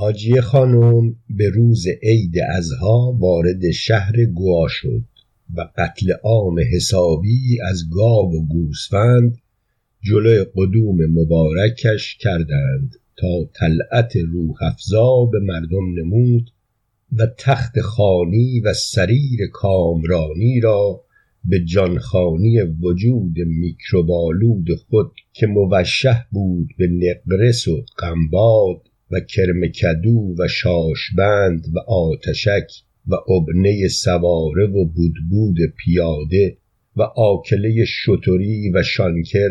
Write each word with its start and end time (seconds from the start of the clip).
حاجی 0.00 0.40
خانم 0.40 1.16
به 1.30 1.50
روز 1.50 1.86
عید 2.02 2.34
ازها 2.38 3.16
وارد 3.18 3.70
شهر 3.70 4.24
گوا 4.24 4.68
شد 4.68 5.04
و 5.56 5.68
قتل 5.76 6.12
عام 6.22 6.60
حسابی 6.74 7.60
از 7.70 7.90
گاو 7.90 8.34
و 8.34 8.46
گوسفند 8.46 9.38
جلوی 10.02 10.44
قدوم 10.56 11.06
مبارکش 11.06 12.16
کردند 12.16 12.96
تا 13.16 13.44
طلعت 13.54 14.16
روح 14.16 14.62
افزا 14.62 15.24
به 15.24 15.40
مردم 15.40 15.98
نمود 15.98 16.50
و 17.12 17.26
تخت 17.38 17.80
خانی 17.80 18.60
و 18.60 18.74
سریر 18.74 19.46
کامرانی 19.52 20.60
را 20.60 21.04
به 21.44 21.60
جانخانی 21.64 22.60
وجود 22.60 23.38
میکروبالود 23.38 24.66
خود 24.88 25.12
که 25.32 25.46
موشه 25.46 26.26
بود 26.30 26.68
به 26.78 26.86
نقرس 26.86 27.68
و 27.68 27.84
قنباد 27.98 28.89
و 29.10 29.20
کرمکدو 29.20 30.34
و 30.38 30.48
شاشبند 30.48 31.64
و 31.74 31.78
آتشک 31.78 32.66
و 33.06 33.14
ابنه 33.32 33.88
سواره 33.88 34.66
و 34.66 34.84
بودبود 34.84 35.56
پیاده 35.76 36.56
و 36.96 37.02
آکله 37.02 37.84
شتری 37.84 38.70
و 38.74 38.82
شانکر 38.82 39.48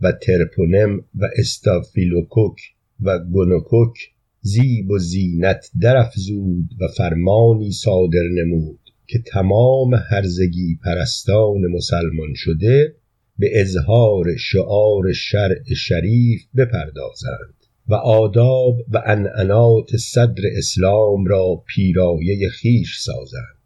و 0.00 0.12
ترپونم 0.12 0.98
و 1.14 1.28
استافیلوکوک 1.38 2.60
و 3.00 3.18
گونوکوک 3.18 3.98
زیب 4.40 4.90
و 4.90 4.98
زینت 4.98 5.70
درافزود 5.80 6.70
و 6.80 6.88
فرمانی 6.96 7.72
صادر 7.72 8.22
نمود 8.34 8.78
که 9.06 9.18
تمام 9.26 9.94
هرزگی 9.94 10.78
پرستان 10.84 11.66
مسلمان 11.66 12.34
شده 12.34 12.94
به 13.38 13.60
اظهار 13.60 14.36
شعار 14.36 15.12
شرع 15.12 15.74
شریف 15.76 16.42
بپردازند. 16.56 17.57
و 17.88 17.94
آداب 17.94 18.76
و 18.88 18.98
عنعنات 18.98 19.96
صدر 19.96 20.42
اسلام 20.56 21.26
را 21.26 21.62
پیرایه 21.66 22.50
خویش 22.60 22.98
سازند 22.98 23.58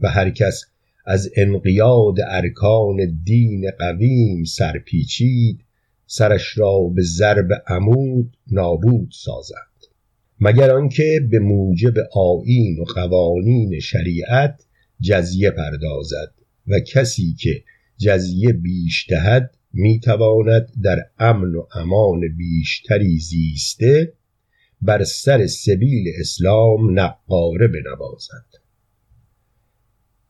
و 0.00 0.08
هر 0.08 0.30
کس 0.30 0.64
از 1.06 1.30
انقیاد 1.36 2.14
ارکان 2.28 3.20
دین 3.24 3.70
قویم 3.78 4.44
سرپیچید 4.44 5.60
سرش 6.06 6.58
را 6.58 6.78
به 6.94 7.02
ضرب 7.02 7.48
عمود 7.66 8.36
نابود 8.50 9.08
سازند 9.12 9.66
مگر 10.40 10.70
آنکه 10.70 11.28
به 11.30 11.38
موجب 11.38 11.94
آیین 12.12 12.80
و 12.80 12.84
قوانین 12.84 13.80
شریعت 13.80 14.62
جزیه 15.00 15.50
پردازد 15.50 16.32
و 16.66 16.80
کسی 16.80 17.34
که 17.40 17.62
جزیه 17.98 18.52
بیش 18.52 19.06
دهد 19.08 19.55
می‌تواند 19.78 20.72
در 20.82 20.98
امن 21.18 21.54
و 21.54 21.66
امان 21.74 22.20
بیشتری 22.36 23.18
زیسته 23.18 24.12
بر 24.82 25.04
سر 25.04 25.46
سبیل 25.46 26.04
اسلام 26.20 27.00
نقاره 27.00 27.68
بنوازد. 27.68 28.46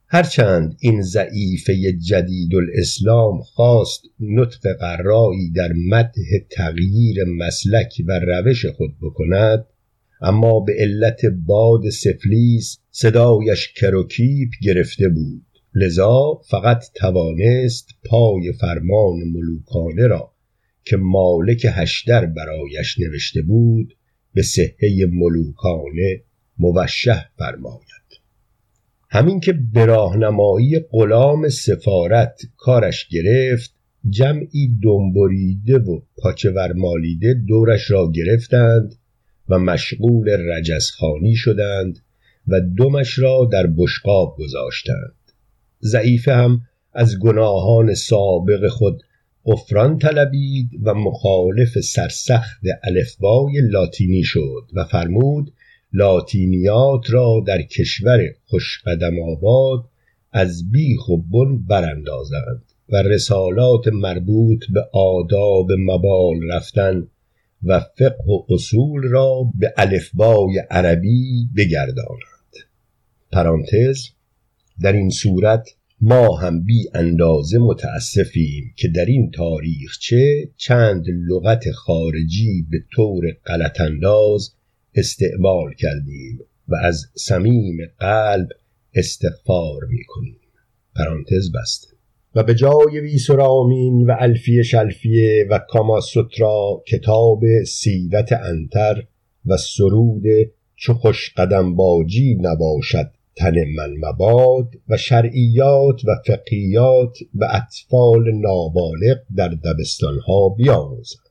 هرچند 0.09 0.77
این 0.81 1.03
ضعیفه 1.03 1.93
جدید 1.93 2.55
الاسلام 2.55 3.43
خواست 3.43 4.03
نطق 4.21 4.73
قرایی 4.81 5.51
در 5.51 5.73
مده 5.73 6.47
تغییر 6.51 7.25
مسلک 7.25 8.03
و 8.07 8.21
روش 8.27 8.67
خود 8.67 8.97
بکند 9.03 9.67
اما 10.21 10.61
به 10.61 10.75
علت 10.79 11.21
باد 11.47 11.89
سفلیس 11.89 12.79
صدایش 12.91 13.73
کروکیپ 13.73 14.51
گرفته 14.63 15.09
بود. 15.09 15.46
لذا 15.79 16.41
فقط 16.51 16.85
توانست 16.95 17.89
پای 18.05 18.53
فرمان 18.53 19.17
ملوکانه 19.33 20.07
را 20.07 20.33
که 20.85 20.97
مالک 20.97 21.67
هشدر 21.71 22.27
برایش 22.27 22.99
نوشته 22.99 23.43
بود 23.43 23.97
به 24.35 24.43
صحه 24.43 25.07
ملوکانه 25.13 26.23
موشه 26.59 27.29
فرماید. 27.39 28.21
همین 29.11 29.41
که 29.41 29.53
به 29.53 29.85
راهنمایی 29.85 30.79
غلام 30.91 31.49
سفارت 31.49 32.41
کارش 32.57 33.09
گرفت 33.09 33.75
جمعی 34.09 34.79
دنبریده 34.83 35.79
و 35.79 36.01
پاچه 36.17 36.51
ورمالیده 36.51 37.35
دورش 37.35 37.91
را 37.91 38.13
گرفتند 38.15 38.95
و 39.49 39.59
مشغول 39.59 40.29
رجزخانی 40.29 41.35
شدند 41.35 41.99
و 42.49 42.61
دمش 42.79 43.19
را 43.19 43.49
در 43.53 43.67
بشقاب 43.67 44.37
گذاشتند. 44.39 45.16
ضعیفه 45.87 46.33
هم 46.33 46.61
از 46.93 47.19
گناهان 47.19 47.95
سابق 47.95 48.69
خود 48.69 49.03
غفران 49.45 49.99
طلبید 49.99 50.71
و 50.83 50.95
مخالف 50.95 51.79
سرسخت 51.81 52.61
الفبای 52.85 53.61
لاتینی 53.61 54.23
شد 54.23 54.71
و 54.73 54.85
فرمود 54.85 55.53
لاتینیات 55.93 57.11
را 57.11 57.45
در 57.47 57.63
کشور 57.63 58.21
خوشقدم 58.45 59.23
آباد 59.23 59.85
از 60.33 60.71
بیخ 60.71 61.09
و 61.09 61.17
بن 61.17 61.59
براندازند 61.59 62.63
و 62.89 62.97
رسالات 62.97 63.89
مربوط 63.89 64.65
به 64.73 64.81
آداب 64.93 65.73
مبال 65.79 66.37
رفتن 66.53 67.09
و 67.63 67.81
فقه 67.81 68.25
و 68.27 68.43
اصول 68.49 69.03
را 69.03 69.51
به 69.59 69.75
الفبای 69.77 70.59
عربی 70.71 71.49
بگردانند. 71.57 72.55
پرانتز 73.33 74.09
در 74.83 74.93
این 74.93 75.11
صورت 75.11 75.69
ما 76.01 76.37
هم 76.37 76.65
بی 76.65 76.89
اندازه 76.95 77.59
متاسفیم 77.59 78.75
که 78.77 78.89
در 78.89 79.05
این 79.05 79.31
تاریخچه 79.31 80.49
چند 80.57 81.05
لغت 81.29 81.71
خارجی 81.71 82.67
به 82.71 82.79
طور 82.93 83.25
غلط 83.47 83.81
انداز 83.81 84.55
استعمال 84.95 85.75
کردیم 85.79 86.39
و 86.69 86.75
از 86.83 87.07
صمیم 87.15 87.77
قلب 87.99 88.49
استغفار 88.95 89.85
می 89.89 90.05
کنیم 90.05 90.41
پرانتز 90.97 91.53
بسته. 91.53 91.89
و 92.35 92.43
به 92.43 92.55
جای 92.55 93.01
ویسرامین 93.01 94.07
و 94.07 94.17
الفیه 94.19 94.63
شلفیه 94.63 95.47
و 95.51 95.59
کاماسوترا 95.69 96.83
کتاب 96.87 97.43
سیرت 97.67 98.33
انتر 98.33 99.03
و 99.47 99.57
سرود 99.57 100.23
چو 100.77 100.95
خوش 100.95 101.33
قدم 101.37 101.77
باجی 101.77 102.39
نباشد. 102.41 103.11
تن 103.37 103.55
من 103.77 103.95
مباد 104.09 104.69
و 104.89 104.97
شرعیات 104.97 106.05
و 106.05 106.11
فقیات 106.27 107.19
و 107.35 107.49
اطفال 107.53 108.25
نابالغ 108.35 109.19
در 109.37 109.49
دبستانها 109.49 110.49
بیاموزند. 110.49 111.27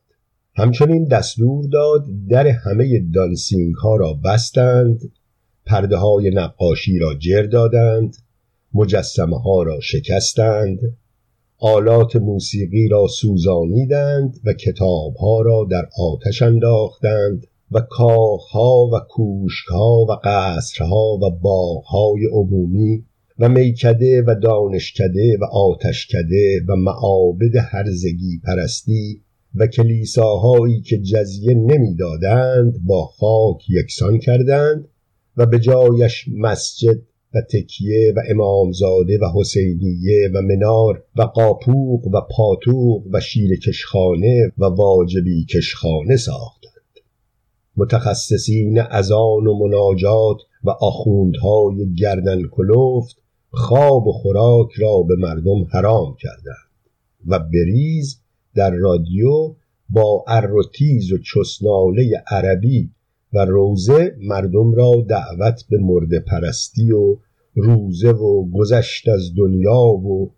همچنین 0.56 1.06
دستور 1.06 1.66
داد 1.72 2.06
در 2.30 2.48
همه 2.48 3.00
دانسینگ 3.14 3.76
ها 3.76 3.96
را 3.96 4.14
بستند 4.14 5.00
پرده 5.66 5.98
های 5.98 6.30
نقاشی 6.30 7.00
را 7.00 7.16
جر 7.16 7.44
دادند 7.44 8.16
مجسمه 8.74 9.40
ها 9.40 9.64
را 9.64 9.80
شکستند 9.80 10.80
آلات 11.58 12.16
موسیقی 12.16 12.88
را 12.88 13.08
سوزانیدند 13.08 14.40
و 14.46 14.54
کتاب 14.54 15.16
ها 15.16 15.42
را 15.42 15.68
در 15.72 15.90
آتش 16.00 16.42
انداختند. 16.42 17.48
و 17.76 17.80
کاخها 17.90 18.88
و 18.94 19.00
کوشکها 19.10 20.06
و 20.10 20.12
قصرها 20.24 21.18
و 21.18 21.30
باغهای 21.30 22.26
عمومی 22.32 23.06
و 23.40 23.50
میکده 23.50 24.22
و 24.22 24.36
دانشکده 24.44 25.38
و 25.42 25.46
آتشکده 25.46 26.62
و 26.70 26.76
معابد 26.76 27.56
هرزگی 27.56 28.42
پرستی 28.44 29.22
و 29.56 29.68
کلیساهایی 29.68 30.82
که 30.82 30.98
جزیه 30.98 31.54
نمی‌دادند 31.54 32.86
با 32.86 33.06
خاک 33.06 33.70
یکسان 33.70 34.20
کردند 34.20 34.88
و 35.38 35.46
به 35.46 35.60
جایش 35.60 36.26
مسجد 36.38 36.98
و 37.34 37.42
تکیه 37.54 38.14
و 38.16 38.22
امامزاده 38.30 39.18
و 39.18 39.26
حسینیه 39.40 40.30
و 40.34 40.42
منار 40.42 41.04
و 41.16 41.22
قاپوق 41.22 42.08
و 42.08 42.22
پاتوق 42.32 43.08
و 43.12 43.20
شیر 43.20 43.60
کشخانه 43.60 44.52
و 44.58 44.66
واجبی 44.66 45.46
کشخانه 45.46 46.18
ساختند. 46.18 46.75
متخصصین 47.78 48.80
اذان 48.80 49.48
و 49.48 49.68
مناجات 49.68 50.38
و 50.64 50.70
آخوندهای 50.70 51.94
گردن 51.94 52.48
کلفت 52.48 53.18
خواب 53.52 54.08
و 54.08 54.12
خوراک 54.12 54.70
را 54.78 55.02
به 55.02 55.16
مردم 55.16 55.64
حرام 55.72 56.16
کردند 56.20 56.70
و 57.28 57.40
بریز 57.40 58.20
در 58.56 58.72
رادیو 58.72 59.56
با 59.90 60.24
ار 60.28 60.56
و 60.56 60.64
تیز 60.74 61.12
و 61.12 61.18
چسناله 61.18 62.24
عربی 62.28 62.90
و 63.34 63.46
روزه 63.46 64.16
مردم 64.22 64.74
را 64.74 64.92
دعوت 65.10 65.64
به 65.70 65.78
مرد 65.78 66.26
پرستی 66.26 66.92
و 66.92 67.18
روزه 67.56 68.12
و 68.12 68.50
گذشت 68.52 69.10
از 69.10 69.36
دنیا 69.38 69.82
و 69.82 70.32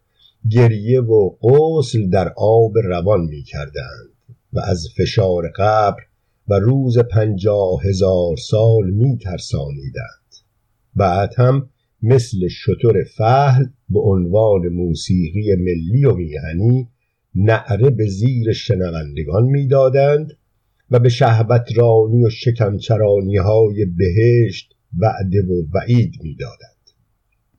گریه 0.49 1.01
و 1.01 1.29
غسل 1.41 2.09
در 2.09 2.33
آب 2.37 2.77
روان 2.83 3.21
می 3.21 3.43
کردند 3.43 4.09
و 4.53 4.59
از 4.59 4.87
فشار 4.97 5.51
قبر 5.55 6.01
و 6.47 6.53
روز 6.53 6.97
پنجاه 6.99 7.83
هزار 7.83 8.37
سال 8.37 8.89
می 8.89 9.17
ترسانیدند. 9.17 10.35
بعد 10.95 11.33
هم 11.37 11.69
مثل 12.01 12.47
شتر 12.47 13.03
فهل 13.17 13.65
به 13.89 13.99
عنوان 13.99 14.67
موسیقی 14.67 15.55
ملی 15.55 16.05
و 16.05 16.13
میهنی 16.13 16.87
نعره 17.35 17.89
به 17.89 18.07
زیر 18.07 18.53
شنوندگان 18.53 19.43
می‌دادند 19.43 20.37
و 20.91 20.99
به 20.99 21.09
شهوت 21.09 21.67
رانی 21.75 22.25
و 22.25 22.29
شکمچرانی 22.29 23.37
های 23.37 23.85
بهشت 23.85 24.73
وعده 24.99 25.41
و 25.41 25.63
وعید 25.73 26.13
می‌دادند 26.23 26.77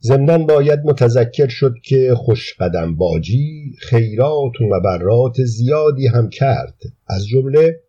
ضمنا 0.03 0.39
باید 0.39 0.81
متذکر 0.85 1.49
شد 1.49 1.75
که 1.85 2.15
خوشقدم 2.15 2.97
باجی 2.97 3.73
خیرات 3.79 4.61
و 4.61 4.65
مبرات 4.65 5.45
زیادی 5.45 6.07
هم 6.07 6.29
کرد. 6.29 6.75
از 7.07 7.27
جمله 7.27 7.81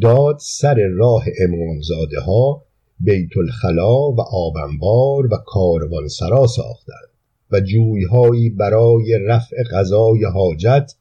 داد 0.00 0.36
سر 0.40 0.76
راه 0.96 1.24
امامزاده 1.48 2.20
ها 2.20 2.62
بیت 3.00 3.36
الخلا 3.36 4.10
و 4.10 4.20
آبنبار 4.20 5.26
و 5.26 5.36
کاروانسرا 5.46 6.46
ساختند 6.46 7.08
و 7.50 7.60
جویهایی 7.60 8.50
برای 8.50 9.18
رفع 9.26 9.56
غذای 9.62 10.24
حاجت 10.24 10.94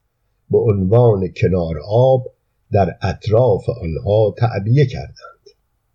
به 0.51 0.57
عنوان 0.57 1.28
کنار 1.42 1.75
آب 1.88 2.24
در 2.72 2.98
اطراف 3.01 3.69
آنها 3.69 4.36
تعبیه 4.38 4.86
کردند 4.86 5.44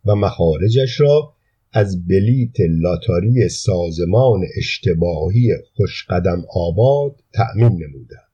و 0.05 0.15
مخارجش 0.15 1.01
را 1.01 1.33
از 1.73 2.07
بلیت 2.07 2.57
لاتاری 2.71 3.49
سازمان 3.49 4.41
اشتباهی 4.57 5.49
خوشقدم 5.77 6.45
آباد 6.55 7.17
تأمین 7.33 7.73
نمودند. 7.73 8.28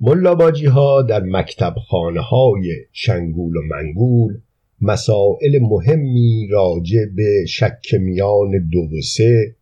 ملاباجی 0.00 0.66
ها 0.66 1.02
در 1.02 1.22
مکتب 1.22 1.74
خانه 1.88 2.20
های 2.20 2.74
شنگول 2.92 3.56
و 3.56 3.60
منگول 3.70 4.40
مسائل 4.80 5.58
مهمی 5.62 6.48
راجع 6.50 7.04
به 7.16 7.44
شک 7.48 7.94
میان 8.00 8.50
دو 8.72 8.80
و 8.80 9.00
سه 9.00 9.56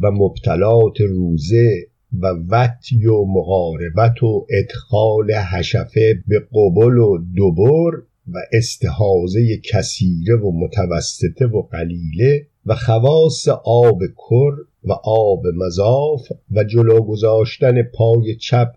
و 0.00 0.10
مبتلات 0.10 1.00
روزه 1.00 1.86
و 2.20 2.26
وطی 2.48 3.06
و 3.06 3.24
مقاربت 3.24 4.22
و 4.22 4.46
ادخال 4.50 5.32
حشفه 5.32 6.22
به 6.26 6.40
قبل 6.40 6.98
و 6.98 7.18
دوبر 7.36 7.96
و 8.28 8.38
استحازه 8.52 9.60
کثیره 9.72 10.36
و 10.36 10.52
متوسطه 10.52 11.46
و 11.46 11.62
قلیله 11.62 12.46
و 12.66 12.74
خواص 12.74 13.48
آب 13.64 13.98
کر 14.16 14.52
و 14.84 14.92
آب 15.04 15.42
مضاف 15.54 16.20
و 16.50 16.64
جلو 16.64 17.00
گذاشتن 17.00 17.82
پای 17.82 18.36
چپ 18.36 18.68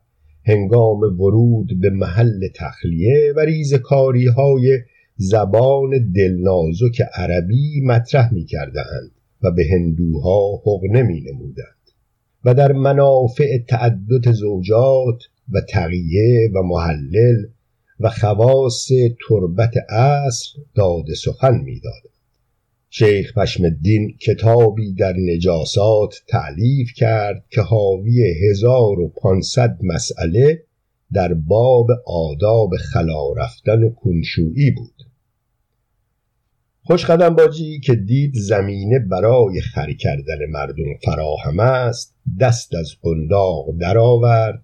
هنگام 0.43 0.99
ورود 0.99 1.79
به 1.81 1.89
محل 1.89 2.47
تخلیه 2.55 3.33
و 3.35 3.39
ریزکاری 3.39 4.27
های 4.27 4.79
زبان 5.17 6.11
دلنازک 6.15 7.01
عربی 7.13 7.81
مطرح 7.81 8.33
می 8.33 8.45
کردند 8.45 9.11
و 9.43 9.51
به 9.51 9.63
هندوها 9.71 10.61
حقنه 10.65 11.03
می 11.03 11.21
نمودند 11.21 11.81
و 12.45 12.53
در 12.53 12.71
منافع 12.71 13.57
تعدد 13.69 14.31
زوجات 14.31 15.23
و 15.51 15.61
تقیه 15.69 16.49
و 16.55 16.63
محلل 16.63 17.45
و 17.99 18.09
خواص 18.09 18.87
تربت 19.27 19.73
اصل 19.89 20.59
داد 20.75 21.05
سخن 21.23 21.61
می‌داد. 21.63 22.10
شیخ 22.93 23.37
پشم 23.37 23.63
الدین 23.63 24.17
کتابی 24.17 24.93
در 24.93 25.13
نجاسات 25.17 26.15
تعلیف 26.27 26.93
کرد 26.95 27.45
که 27.49 27.61
حاوی 27.61 28.33
هزار 28.49 28.99
و 28.99 29.07
پانصد 29.07 29.77
مسئله 29.83 30.63
در 31.13 31.33
باب 31.33 31.87
آداب 32.07 32.69
خلا 32.77 33.33
رفتن 33.37 33.83
و 33.83 33.89
کنشویی 33.89 34.71
بود. 34.71 34.93
خوشقدم 36.83 37.35
باجی 37.35 37.79
که 37.79 37.95
دید 37.95 38.33
زمینه 38.35 38.99
برای 38.99 39.61
خر 39.61 39.93
کردن 39.93 40.45
مردم 40.49 40.97
فراهم 41.05 41.59
است 41.59 42.15
دست 42.39 42.75
از 42.75 42.95
قنداق 43.01 43.77
درآورد 43.79 44.63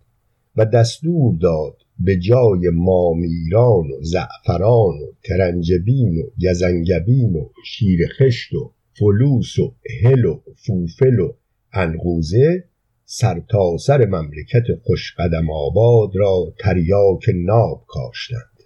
و 0.55 0.65
دستور 0.65 1.35
داد 1.41 1.86
به 1.99 2.17
جای 2.17 2.69
مامیران 2.73 3.91
و 3.91 4.01
زعفران 4.01 4.93
و 4.93 5.11
ترنجبین 5.23 6.17
و 6.17 6.23
گزنگبین 6.47 7.35
و 7.35 7.49
شیرخشت 7.65 8.53
و 8.53 8.71
فلوس 8.93 9.59
و 9.59 9.73
هل 10.03 10.25
و 10.25 10.39
فوفل 10.55 11.19
و 11.19 11.33
انقوزه 11.73 12.63
سرتاسر 13.05 13.97
سر 13.97 14.05
مملکت 14.05 14.63
خوشقدم 14.83 15.49
آباد 15.51 16.09
را 16.15 16.53
تریاک 16.59 17.29
ناب 17.35 17.83
کاشتند. 17.87 18.57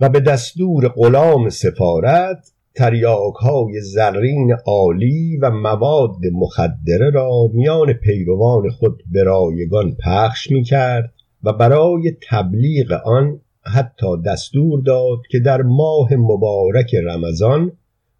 و 0.00 0.08
به 0.08 0.20
دستور 0.20 0.88
غلام 0.88 1.48
سفارت 1.48 2.52
تریاک 2.74 3.34
های 3.34 3.80
زرین 3.80 4.52
عالی 4.66 5.36
و 5.36 5.50
مواد 5.50 6.26
مخدره 6.32 7.10
را 7.10 7.50
میان 7.54 7.92
پیروان 7.92 8.70
خود 8.70 9.02
به 9.12 9.22
رایگان 9.22 9.96
پخش 10.04 10.50
می 10.50 10.62
کرد 10.62 11.12
و 11.44 11.52
برای 11.52 12.16
تبلیغ 12.30 12.92
آن 12.92 13.40
حتی 13.62 14.22
دستور 14.26 14.80
داد 14.80 15.18
که 15.30 15.38
در 15.38 15.62
ماه 15.62 16.14
مبارک 16.14 16.94
رمضان 16.94 17.72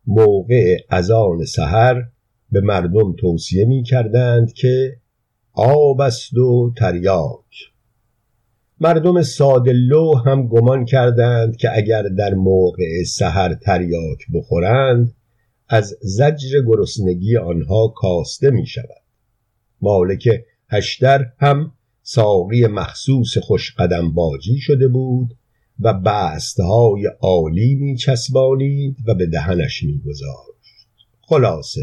موقع 0.07 0.77
اذان 0.91 1.45
سحر 1.45 2.03
به 2.53 2.61
مردم 2.61 3.13
توصیه 3.13 3.65
می 3.65 3.83
کردند 3.83 4.53
که 4.53 4.97
آب 5.53 6.01
است 6.01 6.37
و 6.37 6.73
تریاک. 6.79 7.71
مردم 8.81 9.23
سادلو 9.23 10.15
هم 10.15 10.47
گمان 10.49 10.85
کردند 10.85 11.57
که 11.57 11.77
اگر 11.77 12.03
در 12.03 12.35
موقع 12.35 13.03
سحر 13.07 13.55
تریاک 13.55 14.19
بخورند 14.35 15.15
از 15.69 15.97
زجر 16.03 16.61
گرسنگی 16.67 17.37
آنها 17.37 17.89
کاسته 17.89 18.51
می 18.51 18.67
شود. 18.67 19.03
مالک 19.81 20.29
هشتر 20.69 21.27
هم 21.39 21.73
ساقی 22.13 22.67
مخصوص 22.67 23.39
خوشقدم 23.39 24.13
باجی 24.13 24.59
شده 24.59 24.89
بود 24.89 25.37
و 25.81 25.95
بستهای 25.95 27.07
عالی 27.21 27.75
می 27.75 27.97
چسبانید 27.97 28.97
و 29.07 29.15
به 29.15 29.27
دهنش 29.27 29.83
می 29.83 29.99
گذاشت 29.99 31.09
خلاصه 31.21 31.81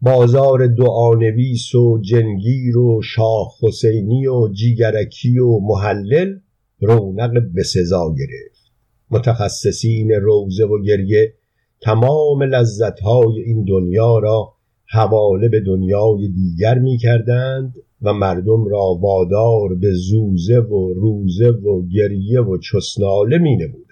بازار 0.00 0.66
دعانویس 0.66 1.74
و 1.74 2.00
جنگیر 2.02 2.78
و 2.78 3.02
شاه 3.02 3.52
حسینی 3.62 4.26
و 4.26 4.48
جیگرکی 4.52 5.38
و 5.38 5.58
محلل 5.58 6.38
رونق 6.80 7.32
به 7.54 7.62
سزا 7.62 8.14
گرفت. 8.18 8.72
متخصصین 9.10 10.10
روزه 10.10 10.64
و 10.64 10.82
گریه 10.82 11.34
تمام 11.80 12.42
لذتهای 12.42 13.40
این 13.40 13.64
دنیا 13.64 14.18
را 14.18 14.54
حواله 14.86 15.48
به 15.48 15.60
دنیای 15.60 16.28
دیگر 16.28 16.78
می 16.78 16.98
کردند 16.98 17.74
و 18.02 18.12
مردم 18.12 18.64
را 18.68 18.98
وادار 19.00 19.74
به 19.74 19.92
زوزه 19.92 20.58
و 20.58 20.94
روزه 20.94 21.50
و 21.50 21.82
گریه 21.88 22.40
و 22.40 22.58
چسناله 22.58 23.38
می 23.38 23.56
نمودند 23.56 23.82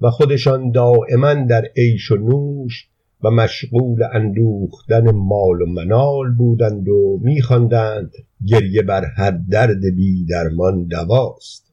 و 0.00 0.10
خودشان 0.10 0.70
دائما 0.70 1.34
در 1.34 1.64
عیش 1.76 2.10
و 2.10 2.16
نوش 2.16 2.88
و 3.22 3.30
مشغول 3.30 4.02
اندوختن 4.12 5.10
مال 5.10 5.62
و 5.62 5.66
منال 5.66 6.30
بودند 6.38 6.88
و 6.88 7.20
میخواندند 7.22 8.12
گریه 8.46 8.82
بر 8.82 9.04
هر 9.16 9.38
درد 9.50 9.80
بی 9.96 10.24
درمان 10.24 10.86
دواست. 10.86 11.72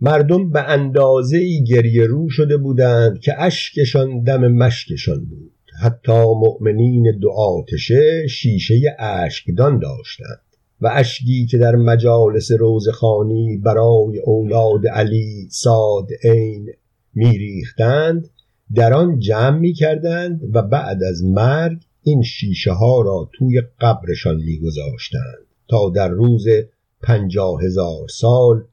مردم 0.00 0.50
به 0.50 0.60
اندازه 0.60 1.36
ای 1.36 1.64
گریه 1.64 2.06
رو 2.06 2.28
شده 2.30 2.56
بودند 2.56 3.20
که 3.20 3.42
اشکشان 3.42 4.22
دم 4.22 4.52
مشکشان 4.52 5.24
بود. 5.24 5.52
حتی 5.82 6.22
مؤمنین 6.36 7.18
دو 7.20 7.30
آتشه 7.30 8.28
شیشه 8.28 8.96
اشکدان 8.98 9.78
داشتند. 9.78 10.51
و 10.82 10.90
اشکی 10.92 11.46
که 11.46 11.58
در 11.58 11.76
مجالس 11.76 12.52
روزخانی 12.52 13.56
برای 13.56 14.18
اولاد 14.24 14.86
علی 14.86 15.48
ساد 15.50 16.08
عین 16.24 16.66
میریختند 17.14 18.28
در 18.74 18.94
آن 18.94 19.18
جمع 19.18 19.58
می 19.58 19.72
کردند 19.72 20.40
و 20.54 20.62
بعد 20.62 21.02
از 21.02 21.24
مرگ 21.24 21.82
این 22.02 22.22
شیشه 22.22 22.72
ها 22.72 23.02
را 23.02 23.30
توی 23.34 23.62
قبرشان 23.80 24.36
می 24.36 24.58
گذاشتند 24.58 25.46
تا 25.68 25.90
در 25.94 26.08
روز 26.08 26.46
پنجاه 27.02 27.62
هزار 27.64 28.08
سال 28.08 28.64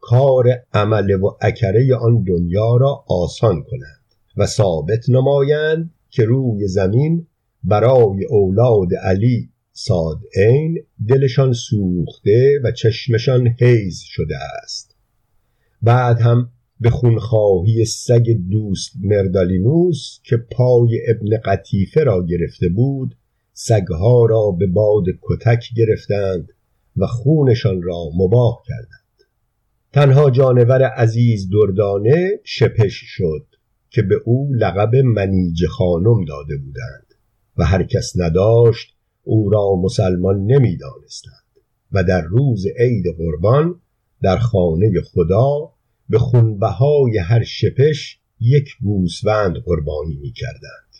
کار 0.00 0.48
عمل 0.72 1.10
و 1.10 1.30
اکره 1.40 1.96
آن 1.96 2.22
دنیا 2.22 2.76
را 2.76 3.04
آسان 3.08 3.62
کنند 3.62 4.04
و 4.36 4.46
ثابت 4.46 5.08
نمایند 5.08 5.90
که 6.10 6.24
روی 6.24 6.68
زمین 6.68 7.26
برای 7.64 8.24
اولاد 8.30 8.94
علی 9.02 9.50
ساد 9.80 10.20
عین 10.36 10.78
دلشان 11.08 11.52
سوخته 11.52 12.60
و 12.64 12.72
چشمشان 12.72 13.48
حیز 13.48 14.00
شده 14.00 14.36
است. 14.62 14.96
بعد 15.82 16.20
هم 16.20 16.50
به 16.80 16.90
خونخواهی 16.90 17.84
سگ 17.84 18.30
دوست 18.50 18.92
مردالینوس 19.02 20.18
که 20.22 20.36
پای 20.36 21.00
ابن 21.08 21.36
قطیفه 21.44 22.04
را 22.04 22.26
گرفته 22.26 22.68
بود 22.68 23.16
سگها 23.52 24.26
را 24.26 24.50
به 24.50 24.66
باد 24.66 25.04
کتک 25.22 25.64
گرفتند 25.76 26.48
و 26.96 27.06
خونشان 27.06 27.82
را 27.82 28.04
مباه 28.16 28.62
کردند. 28.66 29.28
تنها 29.92 30.30
جانور 30.30 30.82
عزیز 30.82 31.50
دردانه 31.50 32.40
شپش 32.44 33.02
شد 33.04 33.46
که 33.90 34.02
به 34.02 34.14
او 34.24 34.52
لقب 34.54 34.96
منیج 34.96 35.66
خانم 35.66 36.24
داده 36.24 36.56
بودند 36.56 37.14
و 37.56 37.64
هر 37.64 37.82
کس 37.82 38.12
نداشت 38.16 38.97
او 39.30 39.50
را 39.50 39.76
مسلمان 39.76 40.46
نمی‌دانستند 40.46 41.44
و 41.92 42.04
در 42.04 42.22
روز 42.22 42.66
عید 42.78 43.04
قربان 43.18 43.80
در 44.22 44.38
خانه 44.38 45.00
خدا 45.00 45.72
به 46.08 46.18
خونبهای 46.18 47.18
هر 47.18 47.44
شپش 47.44 48.18
یک 48.40 48.68
گوسفند 48.82 49.56
قربانی 49.56 50.16
می 50.16 50.32
کردند. 50.32 50.94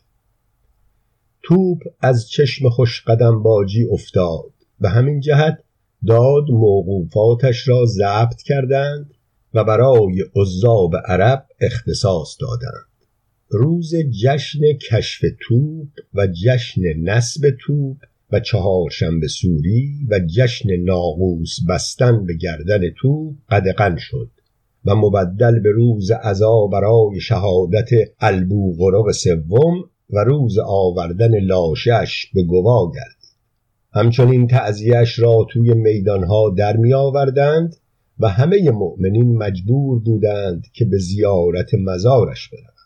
توپ 1.43 1.83
از 2.01 2.29
چشم 2.29 2.69
خوش 2.69 3.03
قدم 3.07 3.43
باجی 3.43 3.85
افتاد 3.85 4.53
و 4.81 4.89
همین 4.89 5.21
جهت 5.21 5.59
داد 6.07 6.51
موقوفاتش 6.51 7.69
را 7.69 7.87
ضبط 7.87 8.43
کردند 8.43 9.15
و 9.55 9.65
برای 9.65 10.25
عذاب 10.37 10.97
عرب 11.07 11.47
اختصاص 11.61 12.37
دادند 12.41 12.89
روز 13.49 13.95
جشن 14.23 14.61
کشف 14.91 15.25
توپ 15.41 15.89
و 16.15 16.27
جشن 16.27 16.81
نصب 17.03 17.51
توپ 17.61 17.97
و 18.33 18.41
چهارشنبه 18.41 19.29
سوری 19.29 20.07
و 20.11 20.21
جشن 20.37 20.69
ناقوس 20.77 21.57
بستن 21.69 22.27
به 22.27 22.35
گردن 22.37 22.81
توپ 23.01 23.35
قدغن 23.49 23.97
شد 23.97 24.31
و 24.85 24.95
مبدل 24.95 25.61
به 25.61 25.71
روز 25.71 26.11
عزا 26.11 26.67
برای 26.67 27.21
شهادت 27.21 27.89
البوغرق 28.21 29.13
سوم 29.13 29.85
و 30.11 30.25
روز 30.25 30.59
آوردن 30.67 31.39
لاشش 31.41 32.27
به 32.35 32.43
گوا 32.43 32.91
گردید. 32.91 33.19
همچنین 33.93 34.47
تعذیهش 34.47 35.19
را 35.19 35.47
توی 35.51 35.75
میدانها 35.75 36.55
در 36.57 36.77
می 36.77 36.95
آوردند 36.95 37.77
و 38.21 38.29
همه 38.29 38.71
مؤمنین 38.71 39.37
مجبور 39.37 39.99
بودند 39.99 40.65
که 40.73 40.85
به 40.85 40.99
زیارت 40.99 41.75
مزارش 41.75 42.49
بروند 42.49 42.78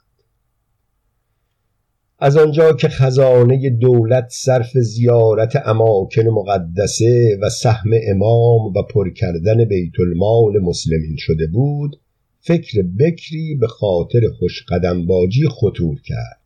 از 2.25 2.37
آنجا 2.37 2.73
که 2.73 2.89
خزانه 2.89 3.71
دولت 3.71 4.27
صرف 4.31 4.79
زیارت 4.79 5.57
اماکن 5.65 6.23
مقدسه 6.23 7.39
و 7.43 7.51
سهم 7.51 7.91
امام 8.09 8.67
و 8.77 8.83
پر 8.83 9.11
کردن 9.11 9.65
بیت 9.65 10.01
المال 10.01 10.59
مسلمین 10.59 11.17
شده 11.19 11.47
بود 11.47 12.01
فکر 12.41 12.83
بکری 12.99 13.55
به 13.55 13.67
خاطر 13.67 14.21
خوش 14.39 14.65
قدم 14.69 15.07
باجی 15.07 15.49
خطور 15.49 16.01
کرد. 16.01 16.41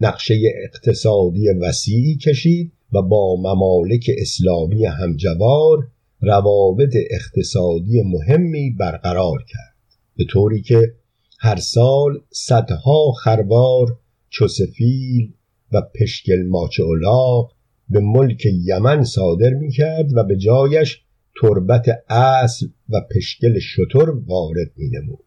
نقشه 0.00 0.34
اقتصادی 0.64 1.48
وسیعی 1.48 2.16
کشید 2.16 2.72
و 2.92 3.02
با 3.02 3.36
ممالک 3.36 4.10
اسلامی 4.18 4.84
همجوار 4.84 5.88
روابط 6.20 6.94
اقتصادی 7.10 8.02
مهمی 8.02 8.70
برقرار 8.70 9.44
کرد. 9.48 9.76
به 10.16 10.24
طوری 10.30 10.62
که 10.62 10.92
هر 11.40 11.56
سال 11.56 12.20
صدها 12.30 13.12
خروار 13.12 13.98
چوسفیل 14.30 15.32
و 15.72 15.82
پشکل 16.00 16.42
ماچ 16.42 16.80
اولاق 16.80 17.52
به 17.88 18.00
ملک 18.00 18.46
یمن 18.64 19.04
صادر 19.04 19.50
می 19.50 19.70
کرد 19.70 20.16
و 20.16 20.24
به 20.24 20.36
جایش 20.36 21.02
تربت 21.40 21.86
اصل 22.08 22.66
و 22.88 23.00
پشکل 23.14 23.58
شتر 23.58 24.10
وارد 24.26 24.70
می 24.76 24.88
نمود. 24.88 25.18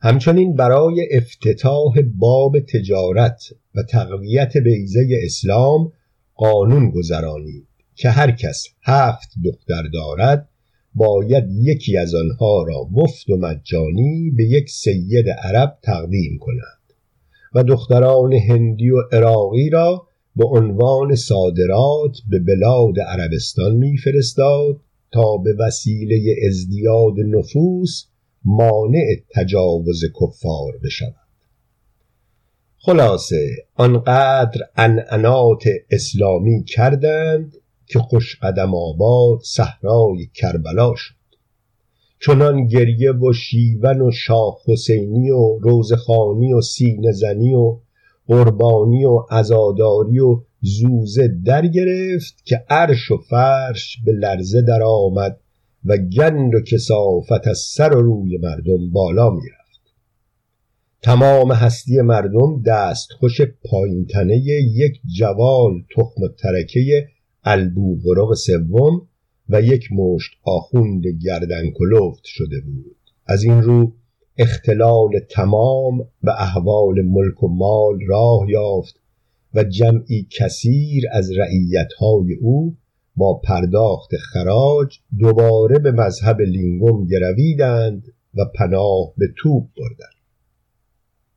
همچنین 0.00 0.56
برای 0.56 1.08
افتتاح 1.10 2.02
باب 2.18 2.60
تجارت 2.60 3.42
و 3.74 3.82
تقویت 3.82 4.56
بیزه 4.56 5.08
اسلام 5.22 5.92
قانون 6.34 6.90
گذرانید 6.90 7.66
که 7.94 8.10
هر 8.10 8.30
کس 8.30 8.66
هفت 8.82 9.28
دختر 9.44 9.82
دارد 9.92 10.48
باید 10.94 11.44
یکی 11.50 11.96
از 11.96 12.14
آنها 12.14 12.62
را 12.62 12.88
مفت 12.92 13.30
و 13.30 13.36
مجانی 13.36 14.30
به 14.36 14.44
یک 14.44 14.70
سید 14.70 15.28
عرب 15.28 15.78
تقدیم 15.82 16.38
کند 16.38 16.75
و 17.56 17.62
دختران 17.62 18.32
هندی 18.32 18.90
و 18.90 19.00
عراقی 19.12 19.70
را 19.70 20.06
به 20.36 20.46
عنوان 20.46 21.14
صادرات 21.14 22.16
به 22.30 22.38
بلاد 22.38 23.00
عربستان 23.08 23.76
میفرستاد 23.76 24.80
تا 25.12 25.36
به 25.36 25.54
وسیله 25.58 26.34
ازدیاد 26.48 27.14
نفوس 27.26 28.04
مانع 28.44 29.06
تجاوز 29.34 30.04
کفار 30.20 30.72
بشود. 30.84 31.14
خلاصه 32.78 33.56
آنقدر 33.74 34.60
انعنات 34.76 35.64
اسلامی 35.90 36.64
کردند 36.64 37.56
که 37.86 37.98
خوش 37.98 38.38
قدم 38.42 38.74
آباد 38.74 39.38
صحرای 39.44 40.26
کربلا 40.34 40.94
شد. 40.96 41.14
چنان 42.20 42.66
گریه 42.66 43.12
و 43.12 43.32
شیون 43.32 44.00
و 44.00 44.10
شاه 44.10 44.58
حسینی 44.66 45.30
و 45.30 45.58
روزخانی 45.58 46.52
و 46.52 46.60
سینه 46.60 47.12
زنی 47.12 47.54
و 47.54 47.78
قربانی 48.26 49.04
و 49.04 49.18
عزاداری 49.30 50.18
و 50.18 50.40
زوزه 50.60 51.28
در 51.44 51.66
گرفت 51.66 52.44
که 52.44 52.64
عرش 52.70 53.10
و 53.10 53.16
فرش 53.16 53.98
به 54.04 54.12
لرزه 54.12 54.62
در 54.62 54.82
آمد 54.82 55.40
و 55.84 55.96
گند 55.96 56.54
و 56.54 56.60
کسافت 56.60 57.48
از 57.48 57.58
سر 57.58 57.96
و 57.96 58.02
روی 58.02 58.38
مردم 58.38 58.90
بالا 58.90 59.30
می‌رفت. 59.30 59.66
تمام 61.02 61.52
هستی 61.52 62.00
مردم 62.00 62.62
دست 62.62 63.12
خوش 63.12 63.40
پایینتنه 63.64 64.36
یک 64.36 65.00
جوال 65.18 65.72
تخم 65.96 66.28
ترکه 66.38 67.08
البوغرق 67.44 68.34
سوم 68.34 69.08
و 69.48 69.62
یک 69.62 69.92
مشت 69.92 70.30
آخوند 70.42 71.02
گردن 71.06 71.70
کلفت 71.70 72.24
شده 72.24 72.60
بود. 72.60 72.96
از 73.26 73.42
این 73.42 73.62
رو 73.62 73.92
اختلال 74.38 75.10
تمام 75.30 75.98
به 75.98 76.42
احوال 76.42 77.02
ملک 77.02 77.42
و 77.42 77.48
مال 77.48 77.98
راه 78.08 78.50
یافت 78.50 79.00
و 79.54 79.64
جمعی 79.64 80.26
کثیر 80.38 81.04
از 81.12 81.30
رعیتهای 81.32 82.34
او 82.40 82.76
با 83.16 83.40
پرداخت 83.44 84.10
خراج 84.16 84.98
دوباره 85.18 85.78
به 85.78 85.92
مذهب 85.92 86.40
لینگوم 86.40 87.06
گرویدند 87.06 88.12
و 88.34 88.44
پناه 88.54 89.12
به 89.16 89.26
توپ 89.36 89.64
بردند. 89.76 90.15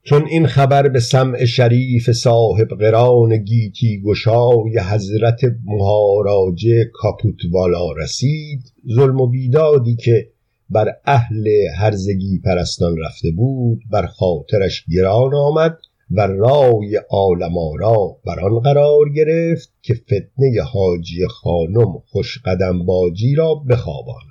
چون 0.03 0.25
این 0.25 0.47
خبر 0.47 0.87
به 0.87 0.99
سمع 0.99 1.45
شریف 1.45 2.11
صاحب 2.11 2.67
قران 2.67 3.37
گیتی 3.37 4.01
گشای 4.05 4.79
حضرت 4.91 5.39
مهاراج 5.65 6.67
کاپوتوالا 6.93 7.91
رسید 7.91 8.73
ظلم 8.95 9.21
و 9.21 9.27
بیدادی 9.27 9.95
که 9.95 10.29
بر 10.69 10.95
اهل 11.05 11.47
هرزگی 11.77 12.39
پرستان 12.45 12.97
رفته 12.97 13.31
بود 13.31 13.81
بر 13.91 14.05
خاطرش 14.05 14.85
گران 14.95 15.35
آمد 15.35 15.77
و 16.11 16.27
رای 16.27 16.99
عالم 17.09 17.57
آرا 17.57 18.17
بر 18.25 18.39
آن 18.39 18.59
قرار 18.59 19.09
گرفت 19.09 19.73
که 19.81 19.93
فتنه 19.93 20.61
حاجی 20.73 21.27
خانم 21.27 22.03
خوشقدم 22.11 22.85
باجی 22.85 23.35
را 23.35 23.55
بخواباند. 23.55 24.29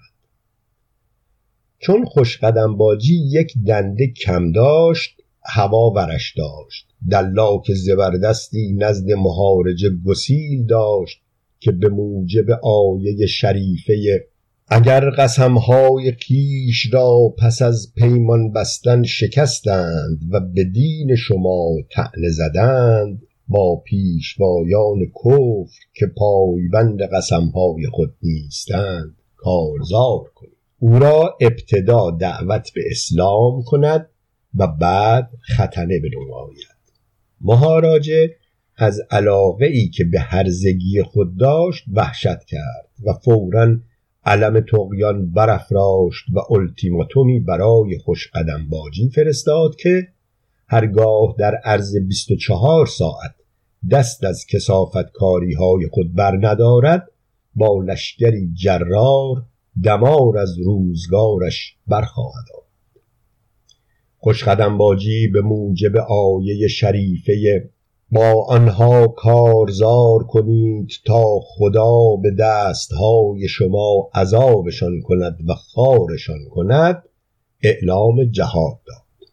چون 1.79 2.05
خوشقدم 2.05 2.77
باجی 2.77 3.15
یک 3.15 3.53
دنده 3.67 4.07
کم 4.07 4.53
داشت 4.53 5.18
هوا 5.49 5.91
ورش 5.91 6.35
داشت. 6.37 6.87
دلاک 7.11 7.73
زبردستی 7.73 8.73
نزد 8.79 9.11
مهارج 9.11 9.85
گسیل 10.07 10.67
داشت 10.67 11.21
که 11.61 11.73
به 11.73 11.89
موجب 11.89 12.51
آیه 12.63 13.27
شریفه 13.27 14.25
اگر 14.71 15.11
قسمهای 15.11 16.13
کیش 16.13 16.95
را 16.95 17.35
پس 17.39 17.63
از 17.63 17.93
پیمان 17.97 18.53
بستن 18.53 19.03
شکستند 19.03 20.21
و 20.31 20.41
به 20.41 20.65
دین 20.65 21.17
شما 21.17 21.77
تعنه 21.91 22.29
زدند 22.31 23.23
با 23.49 23.77
پیشوایان 23.77 24.99
کفر 25.25 25.81
که 25.95 26.07
پایبند 26.17 27.01
قسمهای 27.03 27.87
خود 27.91 28.15
نیستند 28.23 29.17
کارزار 29.37 30.25
کنید. 30.35 30.53
او 30.79 30.99
را 30.99 31.37
ابتدا 31.41 32.11
دعوت 32.11 32.69
به 32.75 32.81
اسلام 32.91 33.63
کند 33.63 34.09
و 34.59 34.67
بعد 34.67 35.31
ختنه 35.55 36.01
به 36.01 36.09
آید. 36.35 36.79
مهاراجه 37.41 38.37
از 38.77 39.01
علاقه 39.11 39.67
ای 39.67 39.89
که 39.89 40.05
به 40.05 40.21
هرزگی 40.21 41.03
خود 41.03 41.37
داشت 41.37 41.85
وحشت 41.93 42.45
کرد 42.45 42.89
و 43.05 43.13
فورا 43.13 43.77
علم 44.25 44.61
تقیان 44.61 45.31
برافراشت 45.31 46.25
و 46.33 46.55
التیماتومی 46.55 47.41
برای 47.41 47.99
خوشقدم 47.99 48.69
باجی 48.69 49.11
فرستاد 49.11 49.77
که 49.77 50.09
هرگاه 50.69 51.35
در 51.39 51.55
عرض 51.55 51.97
24 51.97 52.87
ساعت 52.87 53.35
دست 53.91 54.25
از 54.25 54.47
کسافت 54.47 55.13
کاری 55.13 55.55
های 55.55 55.89
خود 55.91 56.15
بر 56.15 56.39
ندارد 56.41 57.09
با 57.55 57.83
لشکری 57.87 58.53
جرار 58.55 59.43
دمار 59.85 60.39
از 60.39 60.59
روزگارش 60.59 61.77
برخواهد 61.87 62.45
خوشقدم 64.29 64.79
باجی 64.79 65.29
به 65.29 65.41
موجب 65.41 65.97
آیه 65.97 66.69
شریفه 66.69 67.69
با 68.13 68.47
آنها 68.49 69.07
کارزار 69.09 70.25
کنید 70.25 70.91
تا 71.05 71.25
خدا 71.41 72.17
به 72.23 72.31
دستهای 72.39 73.49
شما 73.49 74.11
عذابشان 74.15 75.01
کند 75.01 75.39
و 75.49 75.55
خارشان 75.55 76.39
کند 76.51 77.03
اعلام 77.63 78.25
جهاد 78.25 78.79
داد. 78.87 79.29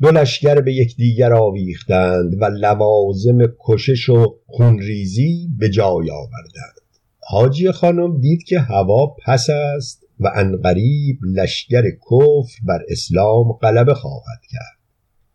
دو 0.00 0.10
لشکر 0.10 0.60
به 0.60 0.74
یکدیگر 0.74 1.32
آویختند 1.32 2.42
و 2.42 2.44
لوازم 2.44 3.38
کشش 3.60 4.08
و 4.08 4.34
خونریزی 4.46 5.48
به 5.58 5.68
جای 5.68 6.10
آوردند. 6.10 6.80
حاجی 7.28 7.72
خانم 7.72 8.20
دید 8.20 8.42
که 8.42 8.60
هوا 8.60 9.16
پس 9.26 9.50
است 9.50 9.99
و 10.20 10.30
انقریب 10.34 11.18
لشکر 11.34 11.82
کفر 11.90 12.58
بر 12.64 12.80
اسلام 12.88 13.52
غلبه 13.52 13.94
خواهد 13.94 14.40
کرد. 14.50 14.78